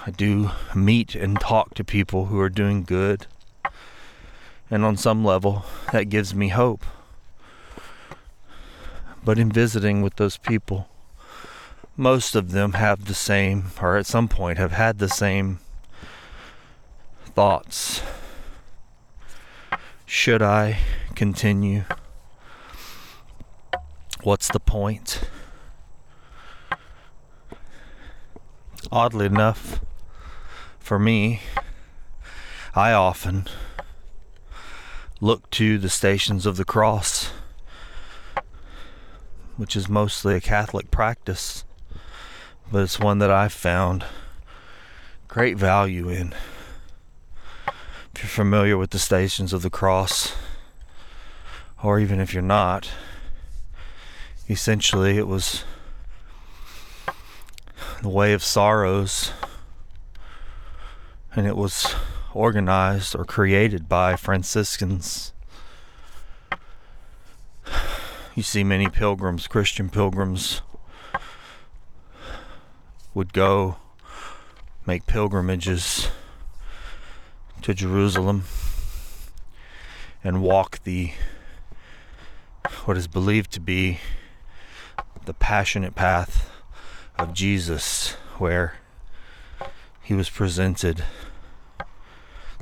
I 0.05 0.11
do 0.11 0.51
meet 0.75 1.15
and 1.15 1.39
talk 1.39 1.73
to 1.73 1.83
people 1.83 2.25
who 2.25 2.39
are 2.39 2.49
doing 2.49 2.83
good. 2.83 3.25
And 4.69 4.85
on 4.85 4.97
some 4.97 5.25
level, 5.25 5.65
that 5.91 6.05
gives 6.05 6.35
me 6.35 6.49
hope. 6.49 6.85
But 9.23 9.39
in 9.39 9.51
visiting 9.51 10.01
with 10.01 10.15
those 10.17 10.37
people, 10.37 10.87
most 11.97 12.35
of 12.35 12.51
them 12.51 12.73
have 12.73 13.05
the 13.05 13.15
same, 13.15 13.71
or 13.81 13.97
at 13.97 14.05
some 14.05 14.27
point 14.27 14.59
have 14.59 14.71
had 14.71 14.99
the 14.99 15.09
same 15.09 15.59
thoughts. 17.25 18.03
Should 20.05 20.43
I 20.43 20.77
continue? 21.15 21.83
What's 24.21 24.47
the 24.47 24.59
point? 24.59 25.29
Oddly 28.91 29.25
enough, 29.25 29.81
for 30.79 30.99
me, 30.99 31.41
I 32.75 32.93
often 32.93 33.47
look 35.19 35.49
to 35.51 35.77
the 35.77 35.89
Stations 35.89 36.45
of 36.45 36.57
the 36.57 36.63
Cross, 36.63 37.31
which 39.57 39.75
is 39.75 39.89
mostly 39.89 40.35
a 40.35 40.41
Catholic 40.41 40.91
practice, 40.91 41.65
but 42.71 42.83
it's 42.83 42.99
one 42.99 43.19
that 43.19 43.31
I've 43.31 43.53
found 43.53 44.03
great 45.27 45.57
value 45.57 46.09
in. 46.09 46.33
If 48.13 48.23
you're 48.23 48.29
familiar 48.29 48.77
with 48.77 48.89
the 48.89 48.99
Stations 48.99 49.53
of 49.53 49.61
the 49.61 49.69
Cross, 49.69 50.35
or 51.83 51.99
even 51.99 52.19
if 52.19 52.33
you're 52.33 52.41
not, 52.41 52.89
essentially 54.49 55.17
it 55.17 55.27
was 55.27 55.63
the 58.01 58.09
way 58.09 58.33
of 58.33 58.43
sorrows 58.43 59.31
and 61.35 61.45
it 61.45 61.55
was 61.55 61.95
organized 62.33 63.15
or 63.15 63.25
created 63.25 63.87
by 63.87 64.15
Franciscans. 64.15 65.33
You 68.35 68.43
see 68.43 68.63
many 68.63 68.87
pilgrims, 68.87 69.47
Christian 69.47 69.89
pilgrims 69.89 70.61
would 73.17 73.33
go 73.33 73.77
make 74.85 75.07
pilgrimages 75.07 76.09
to 77.63 77.73
Jerusalem 77.73 78.43
and 80.23 80.39
walk 80.39 80.83
the 80.83 81.13
what 82.85 82.95
is 82.95 83.07
believed 83.07 83.51
to 83.53 83.59
be 83.59 83.99
the 85.25 85.33
passionate 85.33 85.95
path 85.95 86.51
of 87.17 87.33
Jesus, 87.33 88.11
where 88.37 88.75
he 90.03 90.13
was 90.13 90.29
presented 90.29 91.03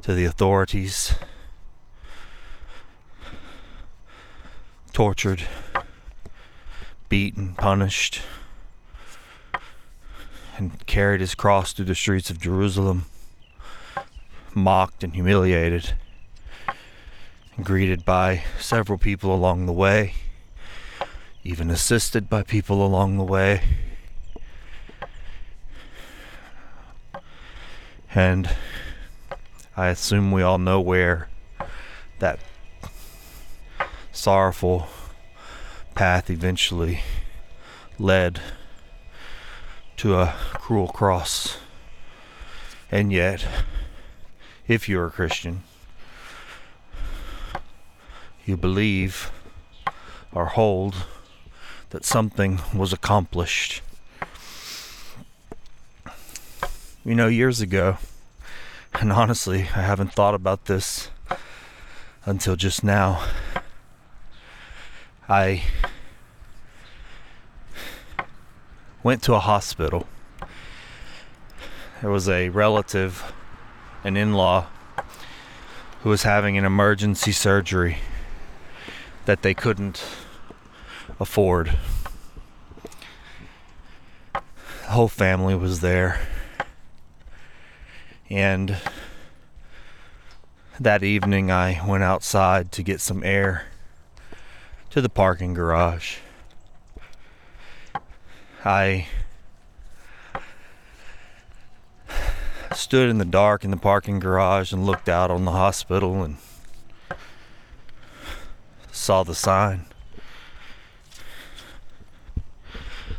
to 0.03 0.13
the 0.13 0.23
authorities, 0.23 1.15
tortured, 4.93 5.43
beaten, 7.09 7.55
punished, 7.55 8.21
and 10.57 10.85
carried 10.85 11.21
his 11.21 11.35
cross 11.35 11.73
through 11.73 11.85
the 11.85 11.95
streets 11.95 12.29
of 12.29 12.39
Jerusalem, 12.39 13.05
mocked 14.53 15.03
and 15.03 15.13
humiliated, 15.13 15.93
and 17.55 17.65
greeted 17.65 18.05
by 18.05 18.43
several 18.59 18.97
people 18.97 19.33
along 19.33 19.65
the 19.65 19.73
way 19.73 20.13
even 21.47 21.69
assisted 21.69 22.27
by 22.27 22.41
people 22.41 22.83
along 22.83 23.17
the 23.17 23.23
way. 23.23 23.61
And 28.15 28.49
I 29.77 29.89
assume 29.89 30.31
we 30.31 30.41
all 30.41 30.57
know 30.57 30.81
where 30.81 31.29
that 32.17 32.39
sorrowful 34.11 34.87
path 35.93 36.31
eventually 36.31 37.01
led 37.99 38.41
to 39.97 40.15
a 40.15 40.33
cruel 40.53 40.87
cross. 40.87 41.57
And 42.91 43.11
yet, 43.11 43.45
if 44.67 44.87
you're 44.89 45.07
a 45.07 45.11
Christian, 45.11 45.63
you 48.45 48.57
believe 48.57 49.31
or 50.31 50.45
hold 50.47 51.05
that 51.89 52.03
something 52.03 52.59
was 52.73 52.91
accomplished. 52.91 53.81
You 57.03 57.15
know, 57.15 57.27
years 57.27 57.61
ago, 57.61 57.97
and 58.93 59.11
honestly, 59.11 59.61
I 59.75 59.81
haven't 59.81 60.13
thought 60.13 60.35
about 60.35 60.65
this 60.65 61.09
until 62.25 62.55
just 62.55 62.83
now. 62.83 63.23
I 65.27 65.63
went 69.05 69.21
to 69.21 69.35
a 69.35 69.39
hospital. 69.39 70.07
There 72.01 72.09
was 72.09 72.27
a 72.27 72.49
relative, 72.49 73.31
an 74.03 74.17
in 74.17 74.33
law, 74.33 74.65
who 76.01 76.09
was 76.09 76.23
having 76.23 76.57
an 76.57 76.65
emergency 76.65 77.31
surgery 77.31 77.99
that 79.25 79.43
they 79.43 79.53
couldn't 79.53 80.03
afford. 81.19 81.77
The 84.33 84.41
whole 84.89 85.07
family 85.07 85.53
was 85.53 85.81
there. 85.81 86.27
And 88.27 88.77
that 90.79 91.03
evening, 91.03 91.51
I 91.51 91.79
went 91.87 92.03
outside 92.03 92.71
to 92.71 92.81
get 92.81 92.99
some 93.01 93.23
air 93.23 93.67
to 94.89 94.99
the 94.99 95.09
parking 95.09 95.53
garage. 95.53 96.17
I 98.65 99.05
stood 102.73 103.11
in 103.11 103.19
the 103.19 103.25
dark 103.25 103.63
in 103.63 103.69
the 103.69 103.77
parking 103.77 104.19
garage 104.19 104.73
and 104.73 104.87
looked 104.87 105.07
out 105.07 105.29
on 105.29 105.45
the 105.45 105.51
hospital 105.51 106.23
and 106.23 106.37
saw 108.91 109.21
the 109.21 109.35
sign. 109.35 109.85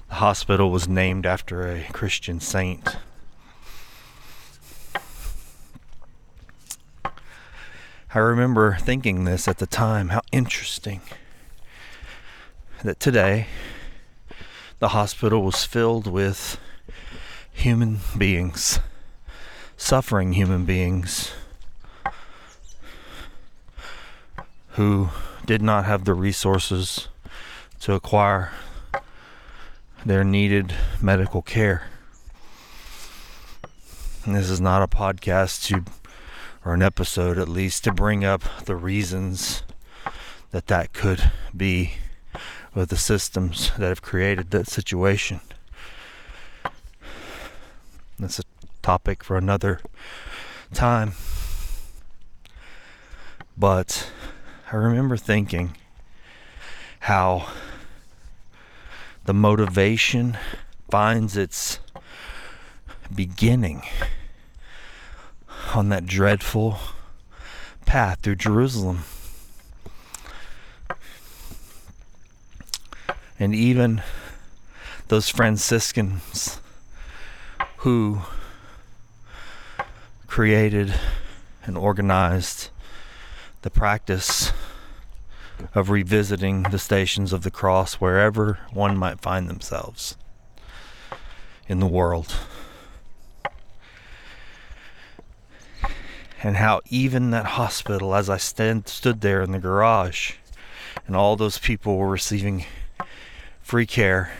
The 0.08 0.16
hospital 0.16 0.72
was 0.72 0.88
named 0.88 1.26
after 1.26 1.70
a 1.70 1.84
Christian 1.92 2.40
saint. 2.40 2.96
I 7.04 8.18
remember 8.18 8.78
thinking 8.80 9.24
this 9.24 9.46
at 9.46 9.58
the 9.58 9.66
time 9.66 10.08
how 10.08 10.22
interesting 10.32 11.02
that 12.82 12.98
today 12.98 13.46
the 14.78 14.88
hospital 14.88 15.42
was 15.42 15.64
filled 15.64 16.06
with 16.06 16.58
human 17.52 17.98
beings, 18.16 18.78
suffering 19.76 20.34
human 20.34 20.64
beings 20.64 21.32
who 24.70 25.08
did 25.46 25.62
not 25.62 25.86
have 25.86 26.04
the 26.04 26.14
resources 26.14 27.08
to 27.80 27.94
acquire 27.94 28.52
their 30.04 30.22
needed 30.22 30.74
medical 31.00 31.40
care. 31.40 31.88
And 34.24 34.34
this 34.34 34.50
is 34.50 34.60
not 34.60 34.82
a 34.82 34.88
podcast 34.88 35.64
to 35.66 35.84
or 36.64 36.74
an 36.74 36.82
episode 36.82 37.38
at 37.38 37.48
least 37.48 37.84
to 37.84 37.92
bring 37.92 38.24
up 38.24 38.42
the 38.64 38.74
reasons 38.74 39.62
that 40.50 40.66
that 40.66 40.92
could 40.92 41.30
be 41.56 41.92
with 42.76 42.90
the 42.90 42.96
systems 42.96 43.72
that 43.78 43.88
have 43.88 44.02
created 44.02 44.50
that 44.50 44.68
situation. 44.68 45.40
That's 48.18 48.38
a 48.38 48.42
topic 48.82 49.24
for 49.24 49.38
another 49.38 49.80
time. 50.74 51.12
But 53.56 54.10
I 54.70 54.76
remember 54.76 55.16
thinking 55.16 55.74
how 57.00 57.48
the 59.24 59.32
motivation 59.32 60.36
finds 60.90 61.34
its 61.34 61.78
beginning 63.14 63.82
on 65.74 65.88
that 65.88 66.04
dreadful 66.04 66.78
path 67.86 68.18
through 68.20 68.36
Jerusalem. 68.36 69.04
And 73.38 73.54
even 73.54 74.02
those 75.08 75.28
Franciscans 75.28 76.60
who 77.78 78.22
created 80.26 80.94
and 81.64 81.76
organized 81.76 82.70
the 83.62 83.70
practice 83.70 84.52
of 85.74 85.90
revisiting 85.90 86.64
the 86.64 86.78
stations 86.78 87.32
of 87.32 87.42
the 87.42 87.50
cross 87.50 87.94
wherever 87.94 88.58
one 88.72 88.96
might 88.96 89.20
find 89.20 89.48
themselves 89.48 90.16
in 91.68 91.80
the 91.80 91.86
world. 91.86 92.34
and 96.42 96.58
how 96.58 96.80
even 96.90 97.30
that 97.30 97.44
hospital, 97.44 98.14
as 98.14 98.30
I 98.30 98.36
stand, 98.36 98.86
stood 98.86 99.20
there 99.20 99.42
in 99.42 99.50
the 99.50 99.58
garage, 99.58 100.34
and 101.06 101.16
all 101.16 101.34
those 101.34 101.58
people 101.58 101.96
were 101.96 102.08
receiving 102.08 102.64
free 103.66 103.84
care, 103.84 104.30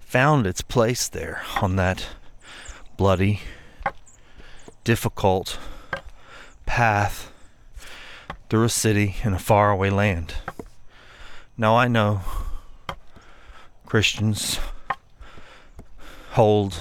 found 0.00 0.44
its 0.44 0.60
place 0.60 1.06
there 1.06 1.40
on 1.62 1.76
that 1.76 2.04
bloody, 2.96 3.38
difficult 4.82 5.56
path 6.66 7.30
through 8.50 8.64
a 8.64 8.68
city 8.68 9.14
in 9.22 9.34
a 9.34 9.38
faraway 9.38 9.88
land. 9.88 10.34
Now 11.56 11.76
I 11.76 11.86
know 11.86 12.22
Christians 13.86 14.58
hold 16.32 16.80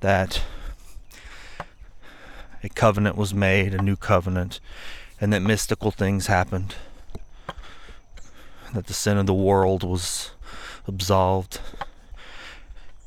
that 0.00 0.42
a 2.64 2.68
covenant 2.70 3.16
was 3.16 3.32
made, 3.32 3.72
a 3.72 3.80
new 3.80 3.94
covenant, 3.94 4.58
and 5.20 5.32
that 5.32 5.42
mystical 5.42 5.92
things 5.92 6.26
happened, 6.26 6.74
that 8.74 8.86
the 8.86 8.94
sin 8.94 9.18
of 9.18 9.26
the 9.26 9.34
world 9.34 9.82
was 9.82 10.30
absolved. 10.86 11.60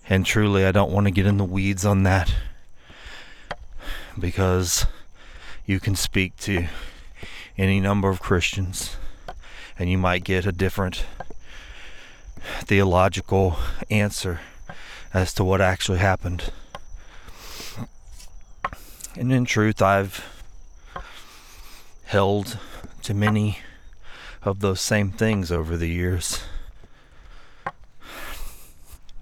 And 0.08 0.26
truly, 0.26 0.65
I 0.65 0.72
don't 0.72 0.91
want 0.91 1.08
to 1.08 1.12
get 1.12 1.26
in 1.26 1.38
the 1.38 1.43
weeds 1.43 1.86
on 1.86 2.04
that 2.04 2.34
because 4.17 4.86
you 5.65 5.80
can 5.80 5.95
speak 5.95 6.36
to 6.38 6.67
any 7.58 7.80
number 7.80 8.10
of 8.10 8.19
Christians 8.19 8.98
and 9.78 9.89
you 9.89 9.98
might 9.98 10.24
get 10.24 10.45
a 10.45 10.52
different 10.52 11.06
theological 12.62 13.58
answer 13.89 14.39
as 15.13 15.34
to 15.34 15.43
what 15.43 15.62
actually 15.62 16.00
happened. 16.00 16.52
And 19.15 19.32
in 19.32 19.45
truth, 19.45 19.82
I've 19.82 20.43
held 22.06 22.58
to 23.04 23.13
many 23.13 23.60
of 24.41 24.60
those 24.60 24.82
same 24.82 25.12
things 25.12 25.52
over 25.52 25.78
the 25.78 25.89
years. 25.89 26.41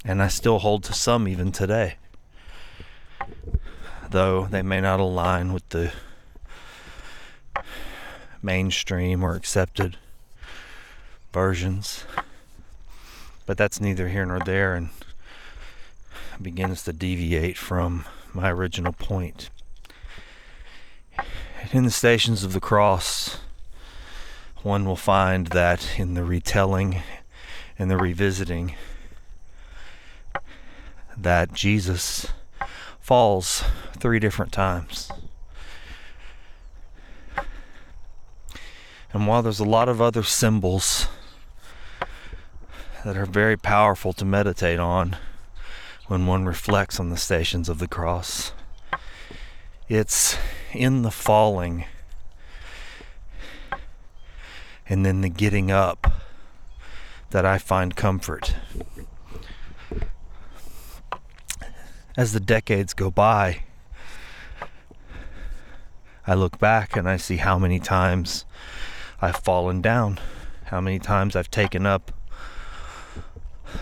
And 0.06 0.22
I 0.22 0.28
still 0.28 0.60
hold 0.60 0.84
to 0.86 0.94
some 0.94 1.28
even 1.28 1.52
today. 1.52 1.96
Though 4.10 4.46
they 4.46 4.62
may 4.62 4.80
not 4.80 5.00
align 5.00 5.52
with 5.52 5.68
the 5.70 5.92
mainstream 8.42 9.24
or 9.24 9.36
accepted 9.36 9.98
versions. 11.34 12.06
But 13.46 13.58
that's 13.58 13.82
neither 13.82 14.10
here 14.10 14.26
nor 14.26 14.40
there 14.40 14.76
and 14.76 14.90
begins 16.42 16.84
to 16.84 16.94
deviate 16.94 17.58
from 17.58 18.06
my 18.34 18.52
original 18.52 18.94
point 18.94 19.50
in 21.72 21.84
the 21.84 21.92
Stations 21.92 22.44
of 22.44 22.54
the 22.54 22.60
Cross, 22.60 23.40
one 24.68 24.84
will 24.84 24.98
find 24.98 25.48
that 25.48 25.98
in 25.98 26.14
the 26.14 26.26
retelling 26.26 27.02
and 27.80 27.90
the 27.90 27.96
revisiting, 27.96 28.76
that 31.16 31.54
Jesus 31.54 32.28
falls 33.00 33.64
three 33.98 34.20
different 34.20 34.52
times. 34.52 35.10
And 39.14 39.26
while 39.26 39.42
there's 39.42 39.62
a 39.62 39.64
lot 39.64 39.88
of 39.88 40.02
other 40.02 40.22
symbols 40.22 41.08
that 43.06 43.16
are 43.16 43.26
very 43.26 43.56
powerful 43.56 44.12
to 44.12 44.26
meditate 44.26 44.80
on 44.80 45.16
when 46.08 46.26
one 46.26 46.46
reflects 46.46 47.00
on 47.00 47.10
the 47.10 47.16
stations 47.16 47.70
of 47.70 47.80
the 47.80 47.88
cross, 47.88 48.52
it's 49.88 50.38
in 50.74 51.04
the 51.04 51.12
falling 51.12 51.86
and 54.90 55.06
then 55.06 55.22
the 55.22 55.30
getting 55.30 55.72
up 55.72 56.12
that 57.32 57.46
I 57.46 57.58
find 57.58 57.96
comfort. 57.96 58.56
As 62.16 62.34
the 62.34 62.40
decades 62.40 62.94
go 62.94 63.12
by, 63.12 63.64
I 66.26 66.34
look 66.34 66.58
back 66.60 66.96
and 66.96 67.08
I 67.08 67.18
see 67.18 67.38
how 67.38 67.60
many 67.60 67.80
times 67.80 68.46
I've 69.22 69.38
fallen 69.38 69.82
down, 69.82 70.20
how 70.66 70.82
many 70.82 71.00
times 71.00 71.36
I've 71.36 71.52
taken 71.52 71.86
up 71.86 72.12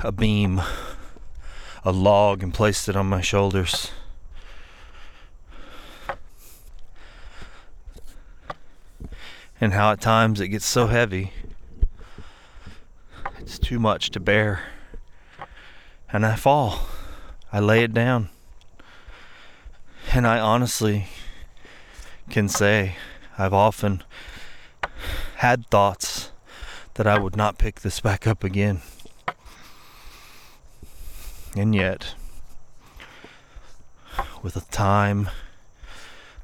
a 0.03 0.11
beam, 0.11 0.61
a 1.83 1.91
log, 1.91 2.43
and 2.43 2.53
placed 2.53 2.89
it 2.89 2.95
on 2.95 3.07
my 3.07 3.21
shoulders. 3.21 3.91
And 9.61 9.73
how 9.73 9.91
at 9.91 10.01
times 10.01 10.41
it 10.41 10.49
gets 10.49 10.65
so 10.65 10.87
heavy, 10.87 11.31
it's 13.39 13.57
too 13.57 13.79
much 13.79 14.09
to 14.11 14.19
bear. 14.19 14.63
And 16.11 16.25
I 16.25 16.35
fall, 16.35 16.87
I 17.53 17.59
lay 17.59 17.83
it 17.83 17.93
down. 17.93 18.29
And 20.13 20.27
I 20.27 20.39
honestly 20.39 21.07
can 22.29 22.49
say 22.49 22.95
I've 23.37 23.53
often 23.53 24.03
had 25.37 25.67
thoughts 25.67 26.31
that 26.95 27.07
I 27.07 27.19
would 27.19 27.35
not 27.35 27.57
pick 27.57 27.81
this 27.81 27.99
back 27.99 28.25
up 28.25 28.43
again. 28.43 28.81
And 31.55 31.73
yet, 31.73 32.15
with 34.41 34.55
a 34.55 34.61
time, 34.71 35.29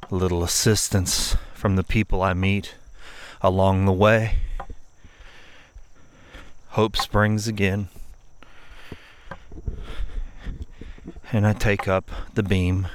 a 0.10 0.16
little 0.16 0.44
assistance 0.44 1.36
from 1.54 1.76
the 1.76 1.84
people 1.84 2.22
I 2.22 2.34
meet 2.34 2.76
along 3.44 3.86
the 3.86 3.92
way, 3.92 4.36
hope 6.70 6.96
springs 6.96 7.48
again. 7.48 7.90
And 11.32 11.48
I 11.48 11.54
take 11.54 11.88
up 11.88 12.12
the 12.34 12.44
beam 12.44 12.88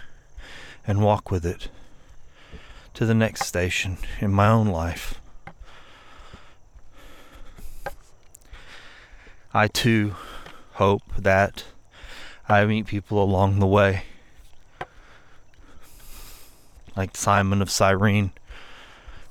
and 0.87 1.03
walk 1.03 1.31
with 1.31 1.45
it 1.45 1.69
to 2.95 3.07
the 3.07 3.15
next 3.15 3.45
station 3.45 3.99
in 4.21 4.31
my 4.33 4.49
own 4.49 4.69
life. 4.69 5.21
I 9.53 9.69
too 9.69 10.15
hope 10.75 11.03
that 11.17 11.65
I 12.49 12.65
meet 12.67 12.87
people 12.87 13.23
along 13.23 13.59
the 13.59 13.67
way. 13.67 14.05
Like 16.95 17.17
Simon 17.17 17.61
of 17.63 17.71
Cyrene, 17.71 18.33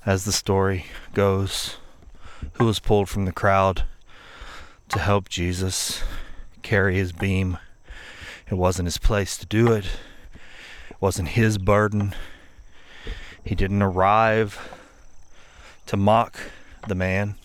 as 0.06 0.24
the 0.24 0.32
story 0.32 0.86
goes, 1.14 1.78
who 2.54 2.66
was 2.66 2.80
pulled 2.80 3.10
from 3.10 3.26
the 3.26 3.32
crowd 3.32 3.84
to 4.90 5.00
help 5.00 5.30
Jesus 5.30 6.04
carry 6.62 6.96
his 6.96 7.12
beam. 7.12 7.58
It 8.50 8.56
wasn't 8.56 8.86
his 8.86 9.00
place 9.00 9.36
to 9.38 9.46
do 9.46 9.72
it, 9.72 9.86
it 10.90 10.98
wasn't 11.00 11.30
his 11.30 11.58
burden. 11.58 12.14
He 13.44 13.56
didn't 13.56 13.82
arrive 13.82 14.60
to 15.88 15.98
mock 15.98 16.40
the 16.88 16.96
man. 16.96 17.36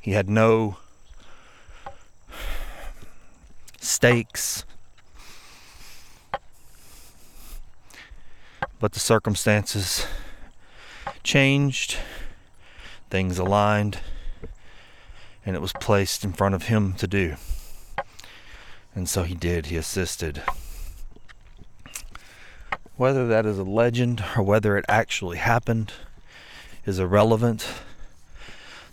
He 0.00 0.12
had 0.12 0.28
no 0.28 0.78
stakes. 3.80 4.64
But 8.80 8.92
the 8.92 8.98
circumstances 8.98 10.06
changed, 11.22 11.98
things 13.10 13.38
aligned, 13.38 14.00
and 15.44 15.54
it 15.54 15.60
was 15.60 15.74
placed 15.74 16.24
in 16.24 16.32
front 16.32 16.54
of 16.54 16.64
him 16.64 16.94
to 16.94 17.06
do. 17.06 17.36
And 18.94 19.06
so 19.06 19.22
he 19.22 19.34
did, 19.34 19.66
he 19.66 19.76
assisted. 19.76 20.42
Whether 22.96 23.28
that 23.28 23.44
is 23.44 23.58
a 23.58 23.64
legend 23.64 24.24
or 24.34 24.42
whether 24.42 24.78
it 24.78 24.86
actually 24.88 25.36
happened 25.36 25.92
is 26.86 26.98
irrelevant. 26.98 27.66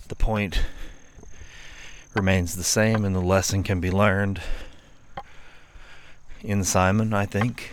The 0.09 0.15
point 0.15 0.63
remains 2.13 2.57
the 2.57 2.63
same, 2.63 3.05
and 3.05 3.15
the 3.15 3.21
lesson 3.21 3.63
can 3.63 3.79
be 3.79 3.91
learned 3.91 4.41
in 6.41 6.65
Simon, 6.65 7.13
I 7.13 7.25
think. 7.25 7.71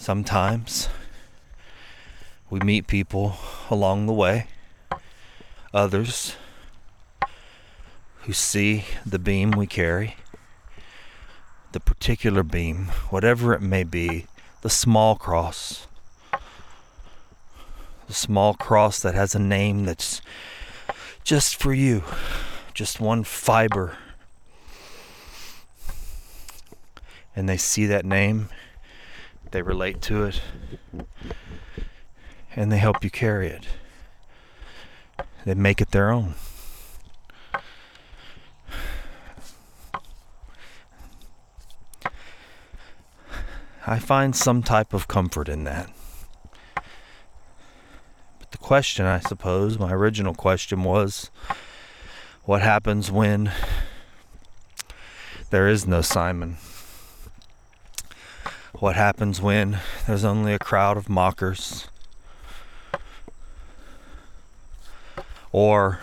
Sometimes. 0.00 0.88
We 2.48 2.58
meet 2.60 2.86
people 2.86 3.34
along 3.68 4.06
the 4.06 4.14
way, 4.14 4.46
others 5.74 6.36
who 8.22 8.32
see 8.32 8.86
the 9.04 9.18
beam 9.18 9.50
we 9.50 9.66
carry, 9.66 10.16
the 11.72 11.80
particular 11.80 12.42
beam, 12.42 12.86
whatever 13.10 13.52
it 13.52 13.60
may 13.60 13.84
be, 13.84 14.26
the 14.62 14.70
small 14.70 15.16
cross, 15.16 15.86
the 18.06 18.14
small 18.14 18.54
cross 18.54 19.00
that 19.00 19.14
has 19.14 19.34
a 19.34 19.38
name 19.38 19.84
that's 19.84 20.22
just 21.24 21.56
for 21.56 21.74
you, 21.74 22.04
just 22.72 23.00
one 23.00 23.22
fiber. 23.22 23.98
And 27.36 27.46
they 27.46 27.58
see 27.58 27.84
that 27.84 28.06
name, 28.06 28.48
they 29.50 29.62
relate 29.62 30.00
to 30.02 30.24
it, 30.24 30.40
and 32.54 32.70
they 32.70 32.78
help 32.78 33.02
you 33.04 33.10
carry 33.10 33.48
it. 33.48 33.66
They 35.44 35.54
make 35.54 35.80
it 35.80 35.90
their 35.90 36.10
own. 36.10 36.34
I 43.86 43.98
find 43.98 44.36
some 44.36 44.62
type 44.62 44.92
of 44.92 45.08
comfort 45.08 45.48
in 45.48 45.64
that. 45.64 45.90
But 46.74 48.50
the 48.52 48.58
question, 48.58 49.04
I 49.04 49.18
suppose, 49.18 49.78
my 49.78 49.90
original 49.92 50.34
question 50.34 50.84
was 50.84 51.30
what 52.44 52.62
happens 52.62 53.10
when 53.10 53.50
there 55.50 55.66
is 55.66 55.86
no 55.88 56.02
Simon? 56.02 56.58
What 58.80 58.96
happens 58.96 59.42
when 59.42 59.78
there's 60.06 60.24
only 60.24 60.54
a 60.54 60.58
crowd 60.58 60.96
of 60.96 61.06
mockers 61.06 61.88
or 65.52 66.00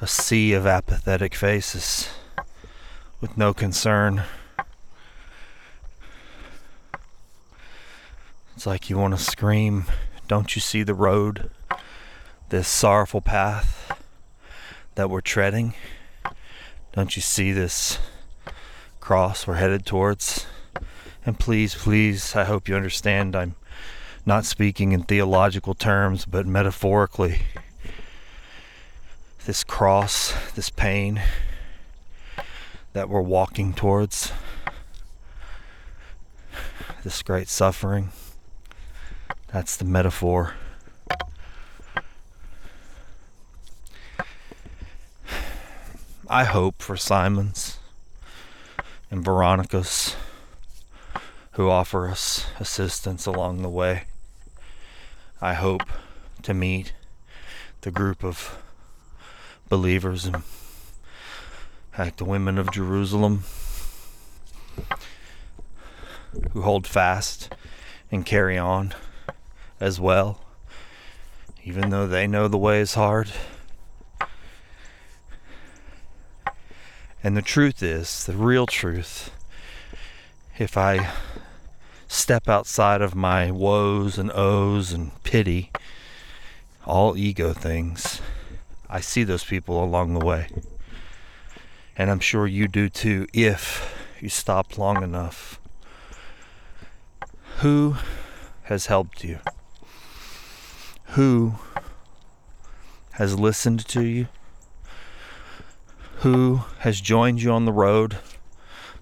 a 0.00 0.06
sea 0.06 0.54
of 0.54 0.66
apathetic 0.66 1.34
faces 1.34 2.08
with 3.20 3.36
no 3.36 3.52
concern. 3.52 4.22
It's 8.56 8.66
like 8.66 8.88
you 8.88 8.96
want 8.96 9.16
to 9.16 9.22
scream, 9.22 9.84
Don't 10.28 10.56
you 10.56 10.62
see 10.62 10.82
the 10.82 10.94
road? 10.94 11.50
This 12.48 12.68
sorrowful 12.68 13.20
path 13.20 13.92
that 14.94 15.10
we're 15.10 15.20
treading? 15.20 15.74
Don't 16.94 17.16
you 17.16 17.22
see 17.22 17.52
this 17.52 17.98
cross 18.98 19.46
we're 19.46 19.56
headed 19.56 19.84
towards? 19.84 20.46
And 21.24 21.38
please, 21.38 21.74
please, 21.74 22.34
I 22.34 22.44
hope 22.44 22.68
you 22.68 22.76
understand 22.76 23.36
I'm 23.36 23.54
not 24.24 24.44
speaking 24.44 24.92
in 24.92 25.02
theological 25.02 25.74
terms, 25.74 26.24
but 26.24 26.46
metaphorically. 26.46 27.42
This 29.46 29.64
cross, 29.64 30.34
this 30.54 30.70
pain 30.70 31.22
that 32.92 33.08
we're 33.08 33.20
walking 33.20 33.72
towards, 33.72 34.32
this 37.04 37.22
great 37.22 37.48
suffering, 37.48 38.10
that's 39.52 39.76
the 39.76 39.84
metaphor. 39.84 40.54
I 46.28 46.44
hope 46.44 46.82
for 46.82 46.96
Simon's 46.96 47.78
and 49.10 49.24
Veronica's 49.24 50.14
who 51.58 51.68
offer 51.68 52.06
us 52.06 52.46
assistance 52.60 53.26
along 53.26 53.62
the 53.62 53.68
way. 53.68 54.04
I 55.40 55.54
hope 55.54 55.82
to 56.42 56.54
meet 56.54 56.92
the 57.80 57.90
group 57.90 58.22
of 58.22 58.62
believers 59.68 60.24
and 60.24 60.44
like 61.98 62.16
the 62.16 62.24
women 62.24 62.58
of 62.58 62.70
Jerusalem 62.70 63.42
who 66.52 66.62
hold 66.62 66.86
fast 66.86 67.52
and 68.08 68.24
carry 68.24 68.56
on 68.56 68.94
as 69.80 69.98
well, 69.98 70.38
even 71.64 71.90
though 71.90 72.06
they 72.06 72.28
know 72.28 72.46
the 72.46 72.56
way 72.56 72.78
is 72.78 72.94
hard. 72.94 73.32
And 77.24 77.36
the 77.36 77.42
truth 77.42 77.82
is, 77.82 78.24
the 78.26 78.34
real 78.34 78.66
truth, 78.68 79.32
if 80.56 80.76
I 80.76 81.10
step 82.08 82.48
outside 82.48 83.02
of 83.02 83.14
my 83.14 83.50
woes 83.50 84.18
and 84.18 84.32
ohs 84.32 84.92
and 84.92 85.22
pity, 85.22 85.70
all 86.86 87.16
ego 87.16 87.52
things, 87.52 88.20
I 88.88 89.00
see 89.00 89.22
those 89.22 89.44
people 89.44 89.84
along 89.84 90.14
the 90.14 90.24
way. 90.24 90.48
And 91.96 92.10
I'm 92.10 92.20
sure 92.20 92.46
you 92.46 92.66
do 92.66 92.88
too 92.88 93.26
if 93.34 93.94
you 94.20 94.28
stop 94.28 94.78
long 94.78 95.02
enough. 95.02 95.60
Who 97.58 97.96
has 98.64 98.86
helped 98.86 99.24
you? 99.24 99.40
Who 101.12 101.54
has 103.12 103.38
listened 103.38 103.86
to 103.88 104.02
you? 104.02 104.28
Who 106.20 106.62
has 106.80 107.00
joined 107.00 107.42
you 107.42 107.50
on 107.50 107.64
the 107.64 107.72
road 107.72 108.18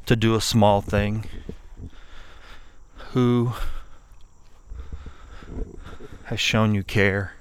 to 0.06 0.16
do 0.16 0.34
a 0.34 0.40
small 0.40 0.80
thing? 0.80 1.26
Who 3.16 3.55
has 6.24 6.38
shown 6.38 6.74
you 6.74 6.83
care? 6.83 7.33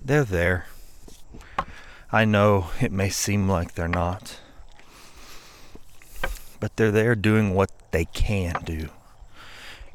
They're 0.00 0.22
there. 0.22 0.66
I 2.12 2.24
know 2.24 2.70
it 2.80 2.92
may 2.92 3.08
seem 3.08 3.48
like 3.48 3.74
they're 3.74 3.88
not, 3.88 4.38
but 6.60 6.76
they're 6.76 6.92
there 6.92 7.16
doing 7.16 7.52
what 7.52 7.72
they 7.90 8.04
can 8.04 8.62
do, 8.62 8.90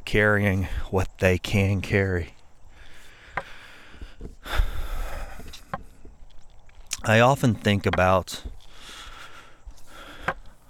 carrying 0.03 0.63
what 0.89 1.07
they 1.19 1.37
can 1.37 1.79
carry. 1.79 2.33
I 7.05 7.21
often 7.21 7.55
think 7.55 7.85
about 7.85 8.43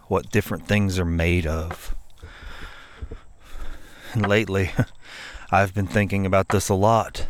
what 0.08 0.32
different 0.32 0.68
things 0.68 1.00
are 1.00 1.06
made 1.06 1.46
of. 1.46 1.96
And 4.14 4.28
lately, 4.28 4.72
I've 5.52 5.74
been 5.74 5.88
thinking 5.88 6.26
about 6.26 6.50
this 6.50 6.70
a 6.70 6.76
lot 6.76 7.28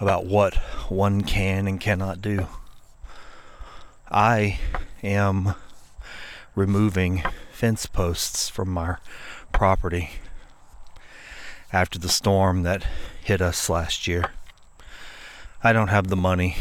about 0.00 0.24
what 0.24 0.54
one 0.88 1.20
can 1.20 1.66
and 1.66 1.78
cannot 1.80 2.22
do. 2.22 2.46
I 4.10 4.58
am 5.02 5.54
removing 6.54 7.22
fence 7.52 7.86
posts 7.86 8.48
from 8.48 8.76
our 8.78 9.00
property 9.52 10.10
after 11.72 11.98
the 11.98 12.08
storm 12.08 12.62
that 12.62 12.84
hit 13.22 13.40
us 13.40 13.68
last 13.68 14.08
year. 14.08 14.32
I 15.62 15.72
don't 15.72 15.88
have 15.88 16.08
the 16.08 16.16
money 16.16 16.56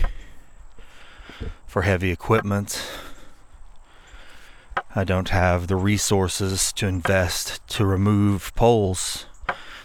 for 1.65 1.84
heavy 1.84 2.12
equipment. 2.12 2.82
I 4.95 5.04
don't 5.04 5.30
have 5.30 5.67
the 5.67 5.75
resources 5.75 6.73
to 6.73 6.88
invest 6.88 7.65
to 7.69 7.86
remove 7.86 8.54
poles 8.56 9.25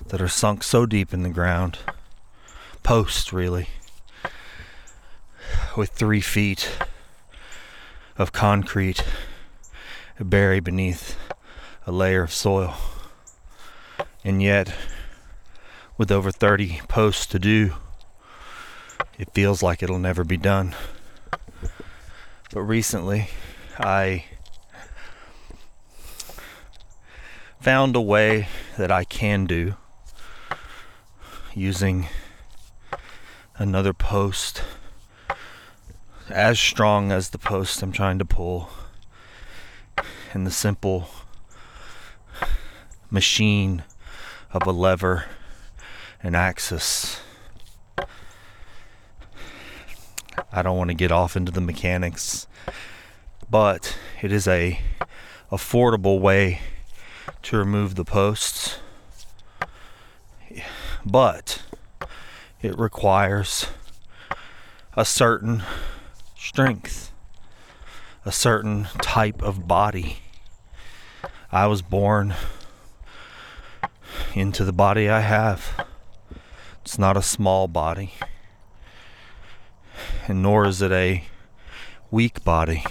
that 0.07 0.23
are 0.23 0.29
sunk 0.29 0.62
so 0.62 0.87
deep 0.87 1.12
in 1.12 1.23
the 1.23 1.29
ground 1.29 1.79
Posts, 2.85 3.33
really, 3.33 3.71
with 5.75 5.88
three 5.93 6.21
feet 6.21 6.71
of 8.19 8.31
concrete 8.31 9.03
buried 10.21 10.64
beneath 10.64 11.17
a 11.87 11.93
layer 11.93 12.23
of 12.25 12.31
soil. 12.31 12.77
And 14.23 14.43
yet, 14.43 14.75
with 15.97 16.12
over 16.12 16.31
30 16.31 16.83
posts 16.87 17.25
to 17.29 17.38
do, 17.38 17.73
it 19.19 19.33
feels 19.33 19.62
like 19.62 19.83
it'll 19.83 19.99
never 19.99 20.25
be 20.25 20.37
done. 20.37 20.75
But 22.53 22.61
recently, 22.61 23.29
I 23.79 24.27
found 27.64 27.96
a 27.96 28.00
way 28.00 28.46
that 28.77 28.90
I 28.90 29.05
can 29.05 29.46
do 29.46 29.74
using 31.55 32.09
another 33.57 33.94
post 33.94 34.62
as 36.29 36.61
strong 36.61 37.11
as 37.11 37.31
the 37.31 37.38
post 37.38 37.83
I'm 37.83 37.90
trying 37.90 38.18
to 38.18 38.24
pull 38.27 38.68
and 40.35 40.46
the 40.46 40.50
simple 40.50 41.09
machine 43.11 43.83
of 44.53 44.66
a 44.66 44.70
lever 44.70 45.24
and 46.22 46.37
axis. 46.37 47.22
I 50.53 50.61
don't 50.61 50.77
want 50.77 50.90
to 50.90 50.94
get 50.94 51.11
off 51.11 51.35
into 51.35 51.50
the 51.50 51.62
mechanics, 51.62 52.46
but 53.48 53.96
it 54.20 54.33
is 54.33 54.46
a 54.46 54.79
affordable 55.50 56.20
way 56.20 56.61
to 57.43 57.57
remove 57.57 57.95
the 57.95 58.05
posts. 58.05 58.79
But 61.05 61.63
it 62.63 62.79
requires 62.79 63.67
a 64.97 65.05
certain 65.05 65.63
strength, 66.37 67.13
a 68.25 68.33
certain 68.33 68.89
type 69.03 69.43
of 69.43 69.69
body. 69.69 70.19
I 71.53 71.67
was 71.67 71.83
born 71.83 72.35
into 74.35 74.65
the 74.65 74.73
body 74.73 75.09
I 75.09 75.21
have. 75.21 75.87
It's 76.83 76.99
not 76.99 77.17
a 77.17 77.23
small 77.23 77.69
body, 77.69 78.15
and 80.29 80.43
nor 80.43 80.67
is 80.67 80.83
it 80.83 80.93
a 80.93 81.25
weak 82.11 82.45
body. 82.45 82.85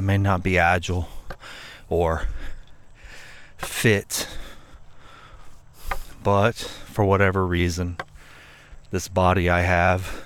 I 0.00 0.02
may 0.02 0.16
not 0.16 0.42
be 0.42 0.56
agile 0.56 1.10
or 1.90 2.22
fit 3.58 4.26
but 6.22 6.54
for 6.54 7.04
whatever 7.04 7.46
reason, 7.46 7.98
this 8.90 9.08
body 9.08 9.50
I 9.50 9.60
have 9.60 10.24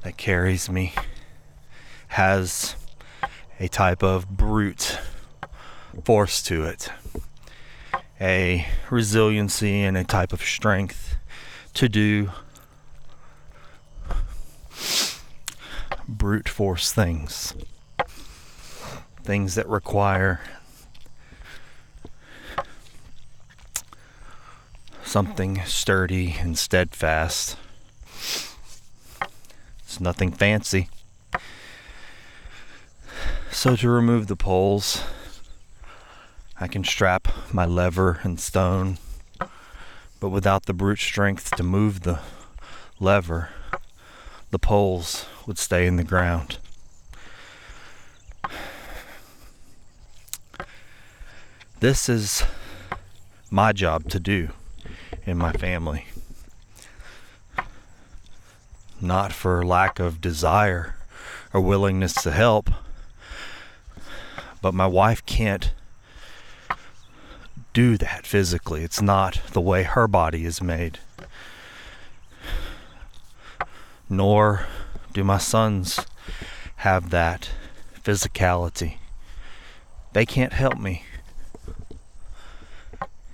that 0.00 0.16
carries 0.16 0.70
me 0.70 0.94
has 2.08 2.74
a 3.60 3.68
type 3.68 4.02
of 4.02 4.30
brute 4.30 4.98
force 6.02 6.42
to 6.44 6.64
it, 6.64 6.88
a 8.18 8.66
resiliency 8.88 9.82
and 9.82 9.94
a 9.94 10.04
type 10.04 10.32
of 10.32 10.40
strength 10.40 11.16
to 11.74 11.86
do 11.86 12.30
brute 16.08 16.48
force 16.48 16.94
things, 16.94 17.54
things 19.22 19.54
that 19.54 19.68
require 19.68 20.40
something 25.04 25.62
sturdy 25.64 26.36
and 26.40 26.56
steadfast. 26.58 27.56
It's 29.84 30.00
nothing 30.00 30.32
fancy. 30.32 30.88
So, 33.50 33.76
to 33.76 33.90
remove 33.90 34.26
the 34.26 34.36
poles, 34.36 35.02
I 36.58 36.66
can 36.66 36.82
strap 36.82 37.28
my 37.52 37.66
lever 37.66 38.20
and 38.22 38.40
stone, 38.40 38.98
but 40.18 40.30
without 40.30 40.64
the 40.64 40.72
brute 40.72 40.98
strength 40.98 41.50
to 41.56 41.62
move 41.62 42.00
the 42.00 42.20
lever, 42.98 43.50
the 44.50 44.58
poles 44.58 45.26
would 45.46 45.58
stay 45.58 45.86
in 45.86 45.96
the 45.96 46.04
ground. 46.04 46.58
This 51.82 52.08
is 52.08 52.44
my 53.50 53.72
job 53.72 54.08
to 54.10 54.20
do 54.20 54.50
in 55.26 55.36
my 55.36 55.50
family. 55.50 56.06
Not 59.00 59.32
for 59.32 59.66
lack 59.66 59.98
of 59.98 60.20
desire 60.20 60.94
or 61.52 61.60
willingness 61.60 62.14
to 62.22 62.30
help, 62.30 62.70
but 64.60 64.74
my 64.74 64.86
wife 64.86 65.26
can't 65.26 65.72
do 67.72 67.96
that 67.96 68.28
physically. 68.28 68.84
It's 68.84 69.02
not 69.02 69.40
the 69.50 69.60
way 69.60 69.82
her 69.82 70.06
body 70.06 70.44
is 70.44 70.62
made. 70.62 71.00
Nor 74.08 74.66
do 75.12 75.24
my 75.24 75.38
sons 75.38 75.98
have 76.76 77.10
that 77.10 77.50
physicality. 78.04 78.98
They 80.12 80.24
can't 80.24 80.52
help 80.52 80.78
me. 80.78 81.06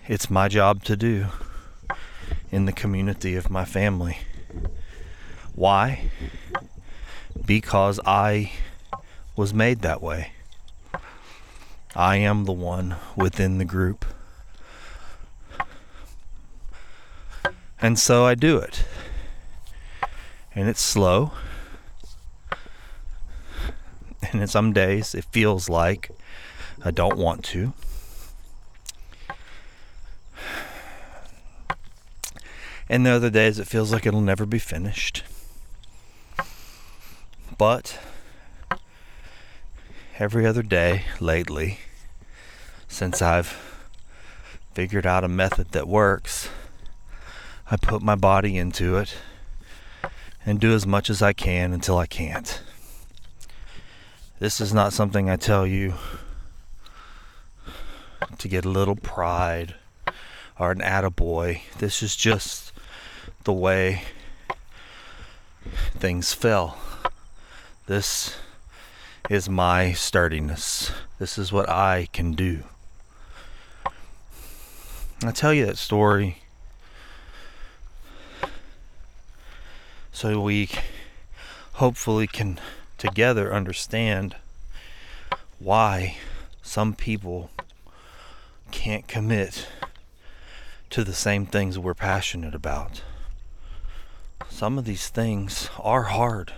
It's 0.08 0.30
my 0.30 0.48
job 0.48 0.84
to 0.84 0.96
do 0.96 1.26
in 2.50 2.64
the 2.64 2.72
community 2.72 3.36
of 3.36 3.50
my 3.50 3.66
family. 3.66 4.16
Why? 5.54 6.10
Because 7.44 8.00
I 8.06 8.52
was 9.36 9.52
made 9.52 9.82
that 9.82 10.00
way. 10.00 10.32
I 11.94 12.16
am 12.16 12.46
the 12.46 12.54
one 12.54 12.96
within 13.16 13.58
the 13.58 13.66
group. 13.66 14.06
And 17.78 17.98
so 17.98 18.24
I 18.24 18.34
do 18.34 18.56
it. 18.56 18.84
And 20.54 20.70
it's 20.70 20.80
slow. 20.80 21.32
And 24.32 24.40
in 24.40 24.48
some 24.48 24.72
days 24.72 25.14
it 25.14 25.26
feels 25.26 25.68
like 25.68 26.10
I 26.82 26.92
don't 26.92 27.18
want 27.18 27.44
to. 27.52 27.74
And 32.88 33.04
the 33.04 33.10
other 33.10 33.30
days 33.30 33.58
it 33.58 33.66
feels 33.66 33.92
like 33.92 34.06
it'll 34.06 34.20
never 34.20 34.46
be 34.46 34.58
finished. 34.58 35.22
But 37.58 37.98
every 40.18 40.46
other 40.46 40.62
day 40.62 41.02
lately, 41.20 41.80
since 42.88 43.20
I've 43.20 43.58
figured 44.72 45.06
out 45.06 45.24
a 45.24 45.28
method 45.28 45.72
that 45.72 45.88
works, 45.88 46.48
I 47.70 47.76
put 47.76 48.00
my 48.00 48.14
body 48.14 48.56
into 48.56 48.96
it 48.96 49.14
and 50.46 50.58
do 50.58 50.72
as 50.72 50.86
much 50.86 51.10
as 51.10 51.20
I 51.20 51.34
can 51.34 51.72
until 51.72 51.98
I 51.98 52.06
can't. 52.06 52.62
This 54.38 54.60
is 54.60 54.72
not 54.72 54.92
something 54.92 55.28
I 55.28 55.36
tell 55.36 55.66
you 55.66 55.94
to 58.38 58.48
get 58.48 58.64
a 58.64 58.70
little 58.70 58.96
pride 58.96 59.74
or 60.58 60.70
an 60.70 60.78
attaboy. 60.78 61.60
This 61.78 62.02
is 62.02 62.16
just 62.16 62.67
the 63.48 63.52
way 63.54 64.02
things 65.96 66.34
fell. 66.34 66.76
This 67.86 68.36
is 69.30 69.48
my 69.48 69.92
sturdiness. 69.92 70.92
This 71.18 71.38
is 71.38 71.50
what 71.50 71.66
I 71.66 72.08
can 72.12 72.32
do. 72.32 72.64
I 75.24 75.30
tell 75.30 75.54
you 75.54 75.64
that 75.64 75.78
story 75.78 76.42
so 80.12 80.42
we 80.42 80.68
hopefully 81.72 82.26
can 82.26 82.60
together 82.98 83.54
understand 83.54 84.36
why 85.58 86.18
some 86.60 86.92
people 86.92 87.50
can't 88.72 89.08
commit 89.08 89.68
to 90.90 91.02
the 91.02 91.14
same 91.14 91.46
things 91.46 91.78
we're 91.78 91.94
passionate 91.94 92.54
about. 92.54 93.00
Some 94.48 94.78
of 94.78 94.84
these 94.84 95.08
things 95.08 95.70
are 95.78 96.04
hard. 96.04 96.52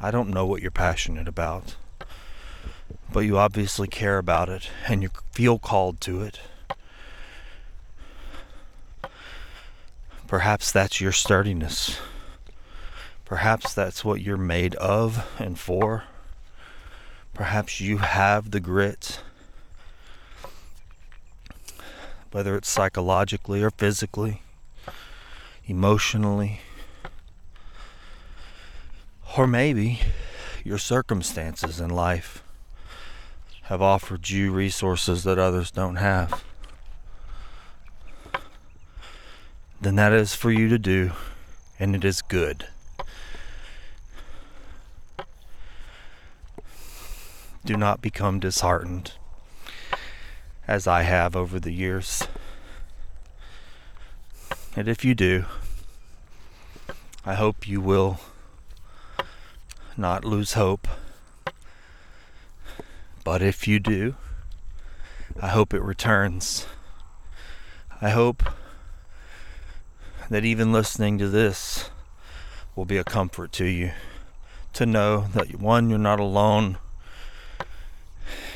I 0.00 0.10
don't 0.10 0.30
know 0.30 0.46
what 0.46 0.62
you're 0.62 0.70
passionate 0.70 1.28
about, 1.28 1.76
but 3.12 3.20
you 3.20 3.38
obviously 3.38 3.88
care 3.88 4.18
about 4.18 4.48
it 4.48 4.70
and 4.88 5.02
you 5.02 5.10
feel 5.32 5.58
called 5.58 6.00
to 6.02 6.22
it. 6.22 6.40
Perhaps 10.26 10.72
that's 10.72 11.00
your 11.00 11.12
sturdiness. 11.12 11.98
Perhaps 13.24 13.74
that's 13.74 14.04
what 14.04 14.20
you're 14.20 14.36
made 14.36 14.74
of 14.76 15.28
and 15.38 15.58
for. 15.58 16.04
Perhaps 17.34 17.80
you 17.80 17.98
have 17.98 18.50
the 18.50 18.60
grit, 18.60 19.20
whether 22.32 22.56
it's 22.56 22.68
psychologically 22.68 23.62
or 23.62 23.70
physically, 23.70 24.42
emotionally, 25.66 26.60
or 29.36 29.46
maybe 29.46 30.00
your 30.64 30.78
circumstances 30.78 31.80
in 31.80 31.90
life 31.90 32.42
have 33.62 33.82
offered 33.82 34.30
you 34.30 34.52
resources 34.52 35.24
that 35.24 35.38
others 35.38 35.70
don't 35.70 35.96
have. 35.96 36.42
then 39.80 39.94
that 39.94 40.12
is 40.12 40.34
for 40.34 40.50
you 40.50 40.68
to 40.68 40.78
do, 40.78 41.12
and 41.78 41.94
it 41.94 42.04
is 42.04 42.22
good. 42.22 42.66
Do 47.64 47.76
not 47.76 48.00
become 48.00 48.40
disheartened, 48.40 49.12
as 50.66 50.86
I 50.86 51.02
have 51.02 51.36
over 51.36 51.60
the 51.60 51.72
years. 51.72 52.26
And 54.74 54.88
if 54.88 55.04
you 55.04 55.14
do, 55.14 55.44
I 57.28 57.34
hope 57.34 57.66
you 57.66 57.80
will 57.80 58.20
not 59.96 60.24
lose 60.24 60.52
hope. 60.52 60.86
But 63.24 63.42
if 63.42 63.66
you 63.66 63.80
do, 63.80 64.14
I 65.42 65.48
hope 65.48 65.74
it 65.74 65.82
returns. 65.82 66.68
I 68.00 68.10
hope 68.10 68.44
that 70.30 70.44
even 70.44 70.72
listening 70.72 71.18
to 71.18 71.28
this 71.28 71.90
will 72.76 72.84
be 72.84 72.96
a 72.96 73.02
comfort 73.02 73.50
to 73.54 73.64
you. 73.64 73.90
To 74.74 74.86
know 74.86 75.26
that, 75.34 75.58
one, 75.58 75.90
you're 75.90 75.98
not 75.98 76.20
alone 76.20 76.78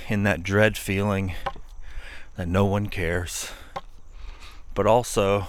in 0.09 0.23
that 0.23 0.45
dread 0.45 0.79
feeling 0.79 1.35
that 2.37 2.47
no 2.47 2.67
one 2.67 2.87
cares, 2.87 3.51
but 4.77 4.87
also 4.87 5.49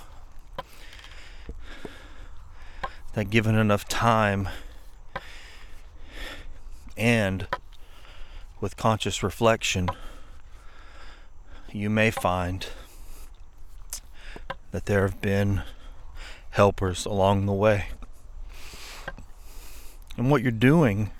that 3.14 3.30
given 3.30 3.56
enough 3.56 3.88
time 3.88 4.50
and 6.98 7.48
with 8.60 8.78
conscious 8.78 9.24
reflection, 9.24 9.90
you 11.72 11.90
may 11.90 12.12
find 12.12 12.68
that 14.72 14.86
there 14.86 15.02
have 15.02 15.22
been 15.22 15.64
helpers 16.52 17.06
along 17.06 17.46
the 17.46 17.54
way. 17.54 17.88
And 20.18 20.30
what 20.30 20.42
you're 20.42 20.52
doing, 20.52 21.12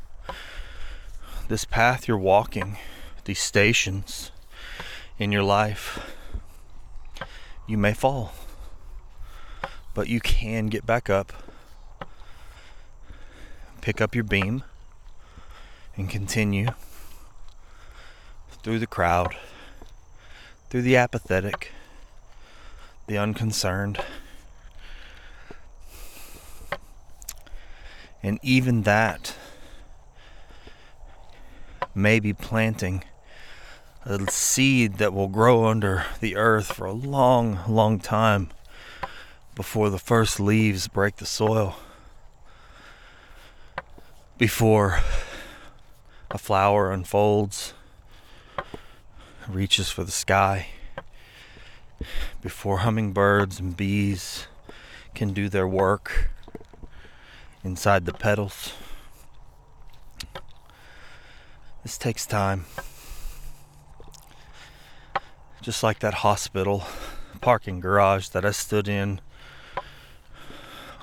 this 1.48 1.66
path 1.66 2.08
you're 2.08 2.18
walking, 2.18 2.78
these 3.26 3.40
stations 3.40 4.32
in 5.18 5.32
your 5.32 5.44
life, 5.44 6.00
you 7.68 7.78
may 7.78 7.94
fall. 7.94 8.34
But 9.94 10.08
you 10.08 10.20
can 10.20 10.68
get 10.68 10.86
back 10.86 11.10
up, 11.10 11.34
pick 13.82 14.00
up 14.00 14.16
your 14.16 14.24
beam, 14.24 14.64
and 15.98 16.10
continue 16.10 16.68
through 18.64 18.80
the 18.80 18.88
crowd, 18.88 19.36
through 20.70 20.84
the 20.84 20.96
apathetic, 20.96 21.72
the 23.08 23.18
unconcerned 23.18 24.00
And 28.24 28.40
even 28.44 28.84
that 28.84 29.36
may 31.96 32.20
be 32.20 32.34
planting 32.34 33.04
a 34.06 34.30
seed 34.32 34.98
that 34.98 35.14
will 35.14 35.28
grow 35.28 35.66
under 35.66 36.06
the 36.20 36.36
earth 36.36 36.74
for 36.74 36.86
a 36.86 36.94
long, 36.94 37.60
long 37.68 38.00
time 38.00 38.50
before 39.56 39.90
the 39.90 40.00
first 40.00 40.40
leaves 40.40 40.88
break 40.88 41.18
the 41.18 41.26
soil. 41.26 41.76
Before 44.42 45.02
a 46.32 46.40
flower 46.40 46.92
unfolds, 46.92 47.76
reaches 49.48 49.92
for 49.92 50.04
the 50.04 50.10
sky, 50.10 50.70
before 52.42 52.80
hummingbirds 52.80 53.60
and 53.60 53.78
bees 53.78 54.48
can 55.14 55.32
do 55.32 55.48
their 55.48 55.68
work 55.68 56.32
inside 57.64 58.08
the 58.08 58.14
petals. 58.14 58.74
This 61.84 62.00
takes 62.00 62.26
time. 62.26 62.66
Just 65.62 65.84
like 65.84 66.00
that 66.00 66.16
hospital 66.16 66.86
parking 67.42 67.80
garage 67.80 68.30
that 68.30 68.44
I 68.44 68.50
stood 68.50 68.88
in 68.88 69.22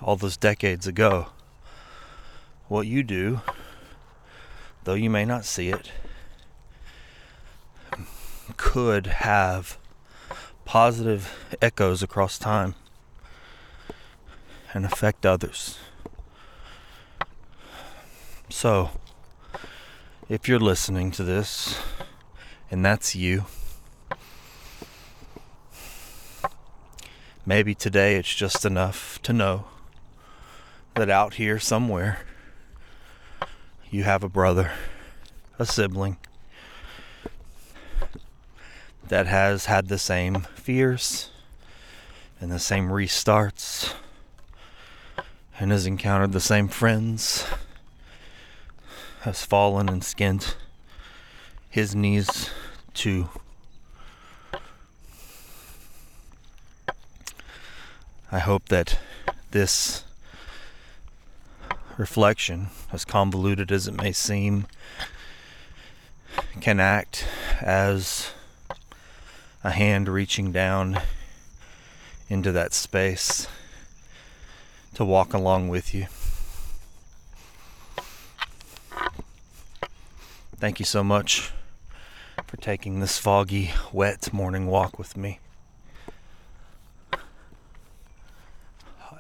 all 0.03 0.17
those 0.17 0.37
decades 0.37 0.89
ago. 0.89 1.29
What 2.69 2.87
you 2.87 3.03
do, 3.03 3.41
though 4.85 4.93
you 4.93 5.09
may 5.09 5.25
not 5.25 5.47
see 5.47 5.71
it, 5.71 5.91
could 8.59 9.07
have 9.07 9.79
positive 10.67 11.57
echoes 11.63 12.03
across 12.03 12.39
time 12.39 12.75
and 14.75 14.85
affect 14.85 15.25
others. 15.25 15.79
So, 18.51 18.91
if 20.29 20.47
you're 20.47 20.59
listening 20.59 21.11
to 21.13 21.25
this, 21.25 21.81
and 22.71 22.85
that's 22.85 23.17
you, 23.17 23.47
maybe 27.47 27.75
today 27.75 28.17
it's 28.17 28.35
just 28.35 28.67
enough 28.67 29.23
to 29.23 29.33
know 29.33 29.65
that 30.97 31.09
out 31.09 31.35
here 31.35 31.59
somewhere 31.59 32.19
you 33.91 34.05
have 34.05 34.23
a 34.23 34.29
brother, 34.29 34.73
a 35.59 35.65
sibling 35.65 36.19
that 39.09 39.27
has 39.27 39.65
had 39.65 39.89
the 39.89 39.99
same 39.99 40.43
fears 40.55 41.31
and 42.41 42.53
the 42.53 42.59
same 42.59 42.89
restarts 42.89 43.95
and 45.59 45.71
has 45.71 45.87
encountered 45.87 46.33
the 46.33 46.41
same 46.41 46.69
friends 46.69 47.47
has 49.21 49.45
fallen 49.45 49.89
and 49.89 50.05
skinned 50.05 50.55
his 51.71 51.95
knees 51.95 52.51
too. 52.93 53.29
I 58.31 58.39
hope 58.41 58.69
that 58.69 58.99
this 59.51 60.05
reflection, 61.99 62.69
as 62.93 63.05
convoluted 63.05 63.73
as 63.73 63.89
it 63.89 63.95
may 64.01 64.13
seem, 64.13 64.67
can 66.61 66.79
act 66.79 67.27
as 67.61 68.31
a 69.65 69.73
hand 69.73 70.09
reaching 70.09 70.53
down 70.53 71.01
into 72.29 72.53
that 72.53 72.73
space 72.73 73.49
to 74.95 75.05
walk 75.05 75.35
along 75.35 75.69
with 75.69 75.93
you. 75.93 76.07
Thank 80.57 80.79
you 80.79 80.85
so 80.85 81.03
much 81.05 81.53
for 82.47 82.57
taking 82.57 83.01
this 83.01 83.19
foggy, 83.19 83.73
wet 83.93 84.33
morning 84.33 84.67
walk 84.67 84.99
with 84.99 85.17
me. 85.17 85.41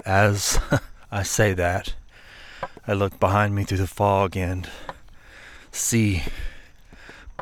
As 0.04 0.58
I 1.10 1.22
say 1.22 1.52
that, 1.54 1.94
I 2.90 2.94
look 2.94 3.20
behind 3.20 3.54
me 3.54 3.64
through 3.64 3.76
the 3.76 3.86
fog 3.86 4.34
and 4.34 4.66
see 5.70 6.22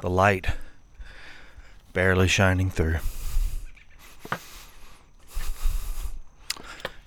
the 0.03 0.11
light 0.11 0.49
barely 1.93 2.27
shining 2.27 2.69
through. 2.69 2.97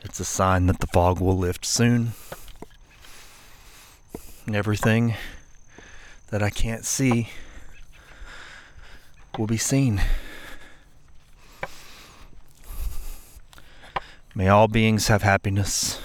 It's 0.02 0.22
a 0.22 0.24
sign 0.24 0.68
that 0.68 0.80
the 0.80 0.88
fog 0.88 1.20
will 1.20 1.38
lift 1.38 1.66
soon. 1.66 2.14
And 4.46 4.56
everything 4.56 5.16
that 6.30 6.42
I 6.42 6.50
can't 6.50 6.86
see 6.86 7.28
will 9.38 9.48
be 9.48 9.58
seen. 9.58 10.02
May 14.34 14.48
all 14.48 14.70
beings 14.70 15.10
have 15.10 15.24
happiness 15.24 16.00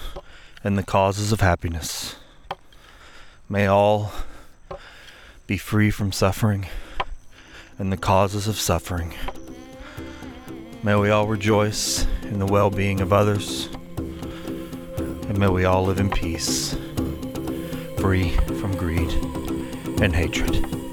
and 0.65 0.77
the 0.77 0.83
causes 0.83 1.31
of 1.31 1.39
happiness. 1.39 2.17
May 3.47 3.67
all 3.67 4.11
be 5.45 5.57
free 5.57 5.91
from 5.91 6.11
suffering 6.11 6.65
and 7.77 7.91
the 7.91 7.97
causes 7.97 8.47
of 8.47 8.55
suffering. 8.57 9.13
May 10.81 10.95
we 10.95 11.11
all 11.11 11.27
rejoice 11.27 12.07
in 12.23 12.39
the 12.39 12.47
well 12.47 12.71
being 12.71 13.01
of 13.01 13.13
others. 13.13 13.69
And 15.27 15.37
may 15.37 15.47
we 15.47 15.65
all 15.65 15.85
live 15.85 15.99
in 15.99 16.09
peace, 16.09 16.75
free 17.99 18.31
from 18.59 18.75
greed 18.75 19.11
and 20.01 20.15
hatred. 20.15 20.84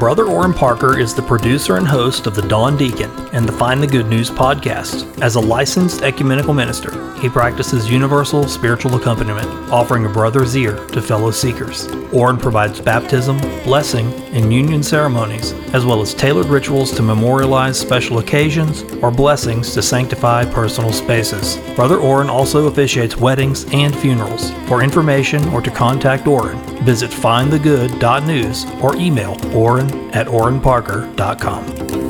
Brother 0.00 0.24
Oran 0.24 0.54
Parker 0.54 0.98
is 0.98 1.14
the 1.14 1.20
producer 1.20 1.76
and 1.76 1.86
host 1.86 2.26
of 2.26 2.34
The 2.34 2.48
Dawn 2.48 2.74
Deacon 2.78 3.10
and 3.34 3.46
the 3.46 3.52
Find 3.52 3.82
the 3.82 3.86
Good 3.86 4.06
News 4.06 4.30
podcast. 4.30 5.06
As 5.20 5.34
a 5.34 5.40
licensed 5.40 6.00
ecumenical 6.00 6.54
minister, 6.54 6.90
he 7.18 7.28
practices 7.28 7.90
universal 7.90 8.48
spiritual 8.48 8.94
accompaniment, 8.94 9.46
offering 9.70 10.06
a 10.06 10.08
brother's 10.08 10.56
ear 10.56 10.86
to 10.86 11.02
fellow 11.02 11.30
seekers. 11.30 11.86
Oran 12.14 12.38
provides 12.38 12.80
baptism, 12.80 13.36
blessing, 13.62 14.10
and 14.32 14.50
union 14.50 14.82
ceremonies, 14.82 15.52
as 15.74 15.84
well 15.84 16.00
as 16.00 16.14
tailored 16.14 16.46
rituals 16.46 16.92
to 16.92 17.02
memorialize 17.02 17.78
special 17.78 18.20
occasions 18.20 18.84
or 19.02 19.10
blessings 19.10 19.74
to 19.74 19.82
sanctify 19.82 20.46
personal 20.46 20.94
spaces. 20.94 21.58
Brother 21.76 21.98
Oran 21.98 22.30
also 22.30 22.68
officiates 22.68 23.18
weddings 23.18 23.66
and 23.74 23.94
funerals. 23.94 24.50
For 24.66 24.82
information 24.82 25.46
or 25.50 25.60
to 25.60 25.70
contact 25.70 26.26
Oran, 26.26 26.58
visit 26.84 27.10
findthegood.news 27.10 28.64
or 28.80 28.96
email 28.96 29.36
oran 29.54 29.89
at 30.12 30.26
oranparker.com. 30.26 32.09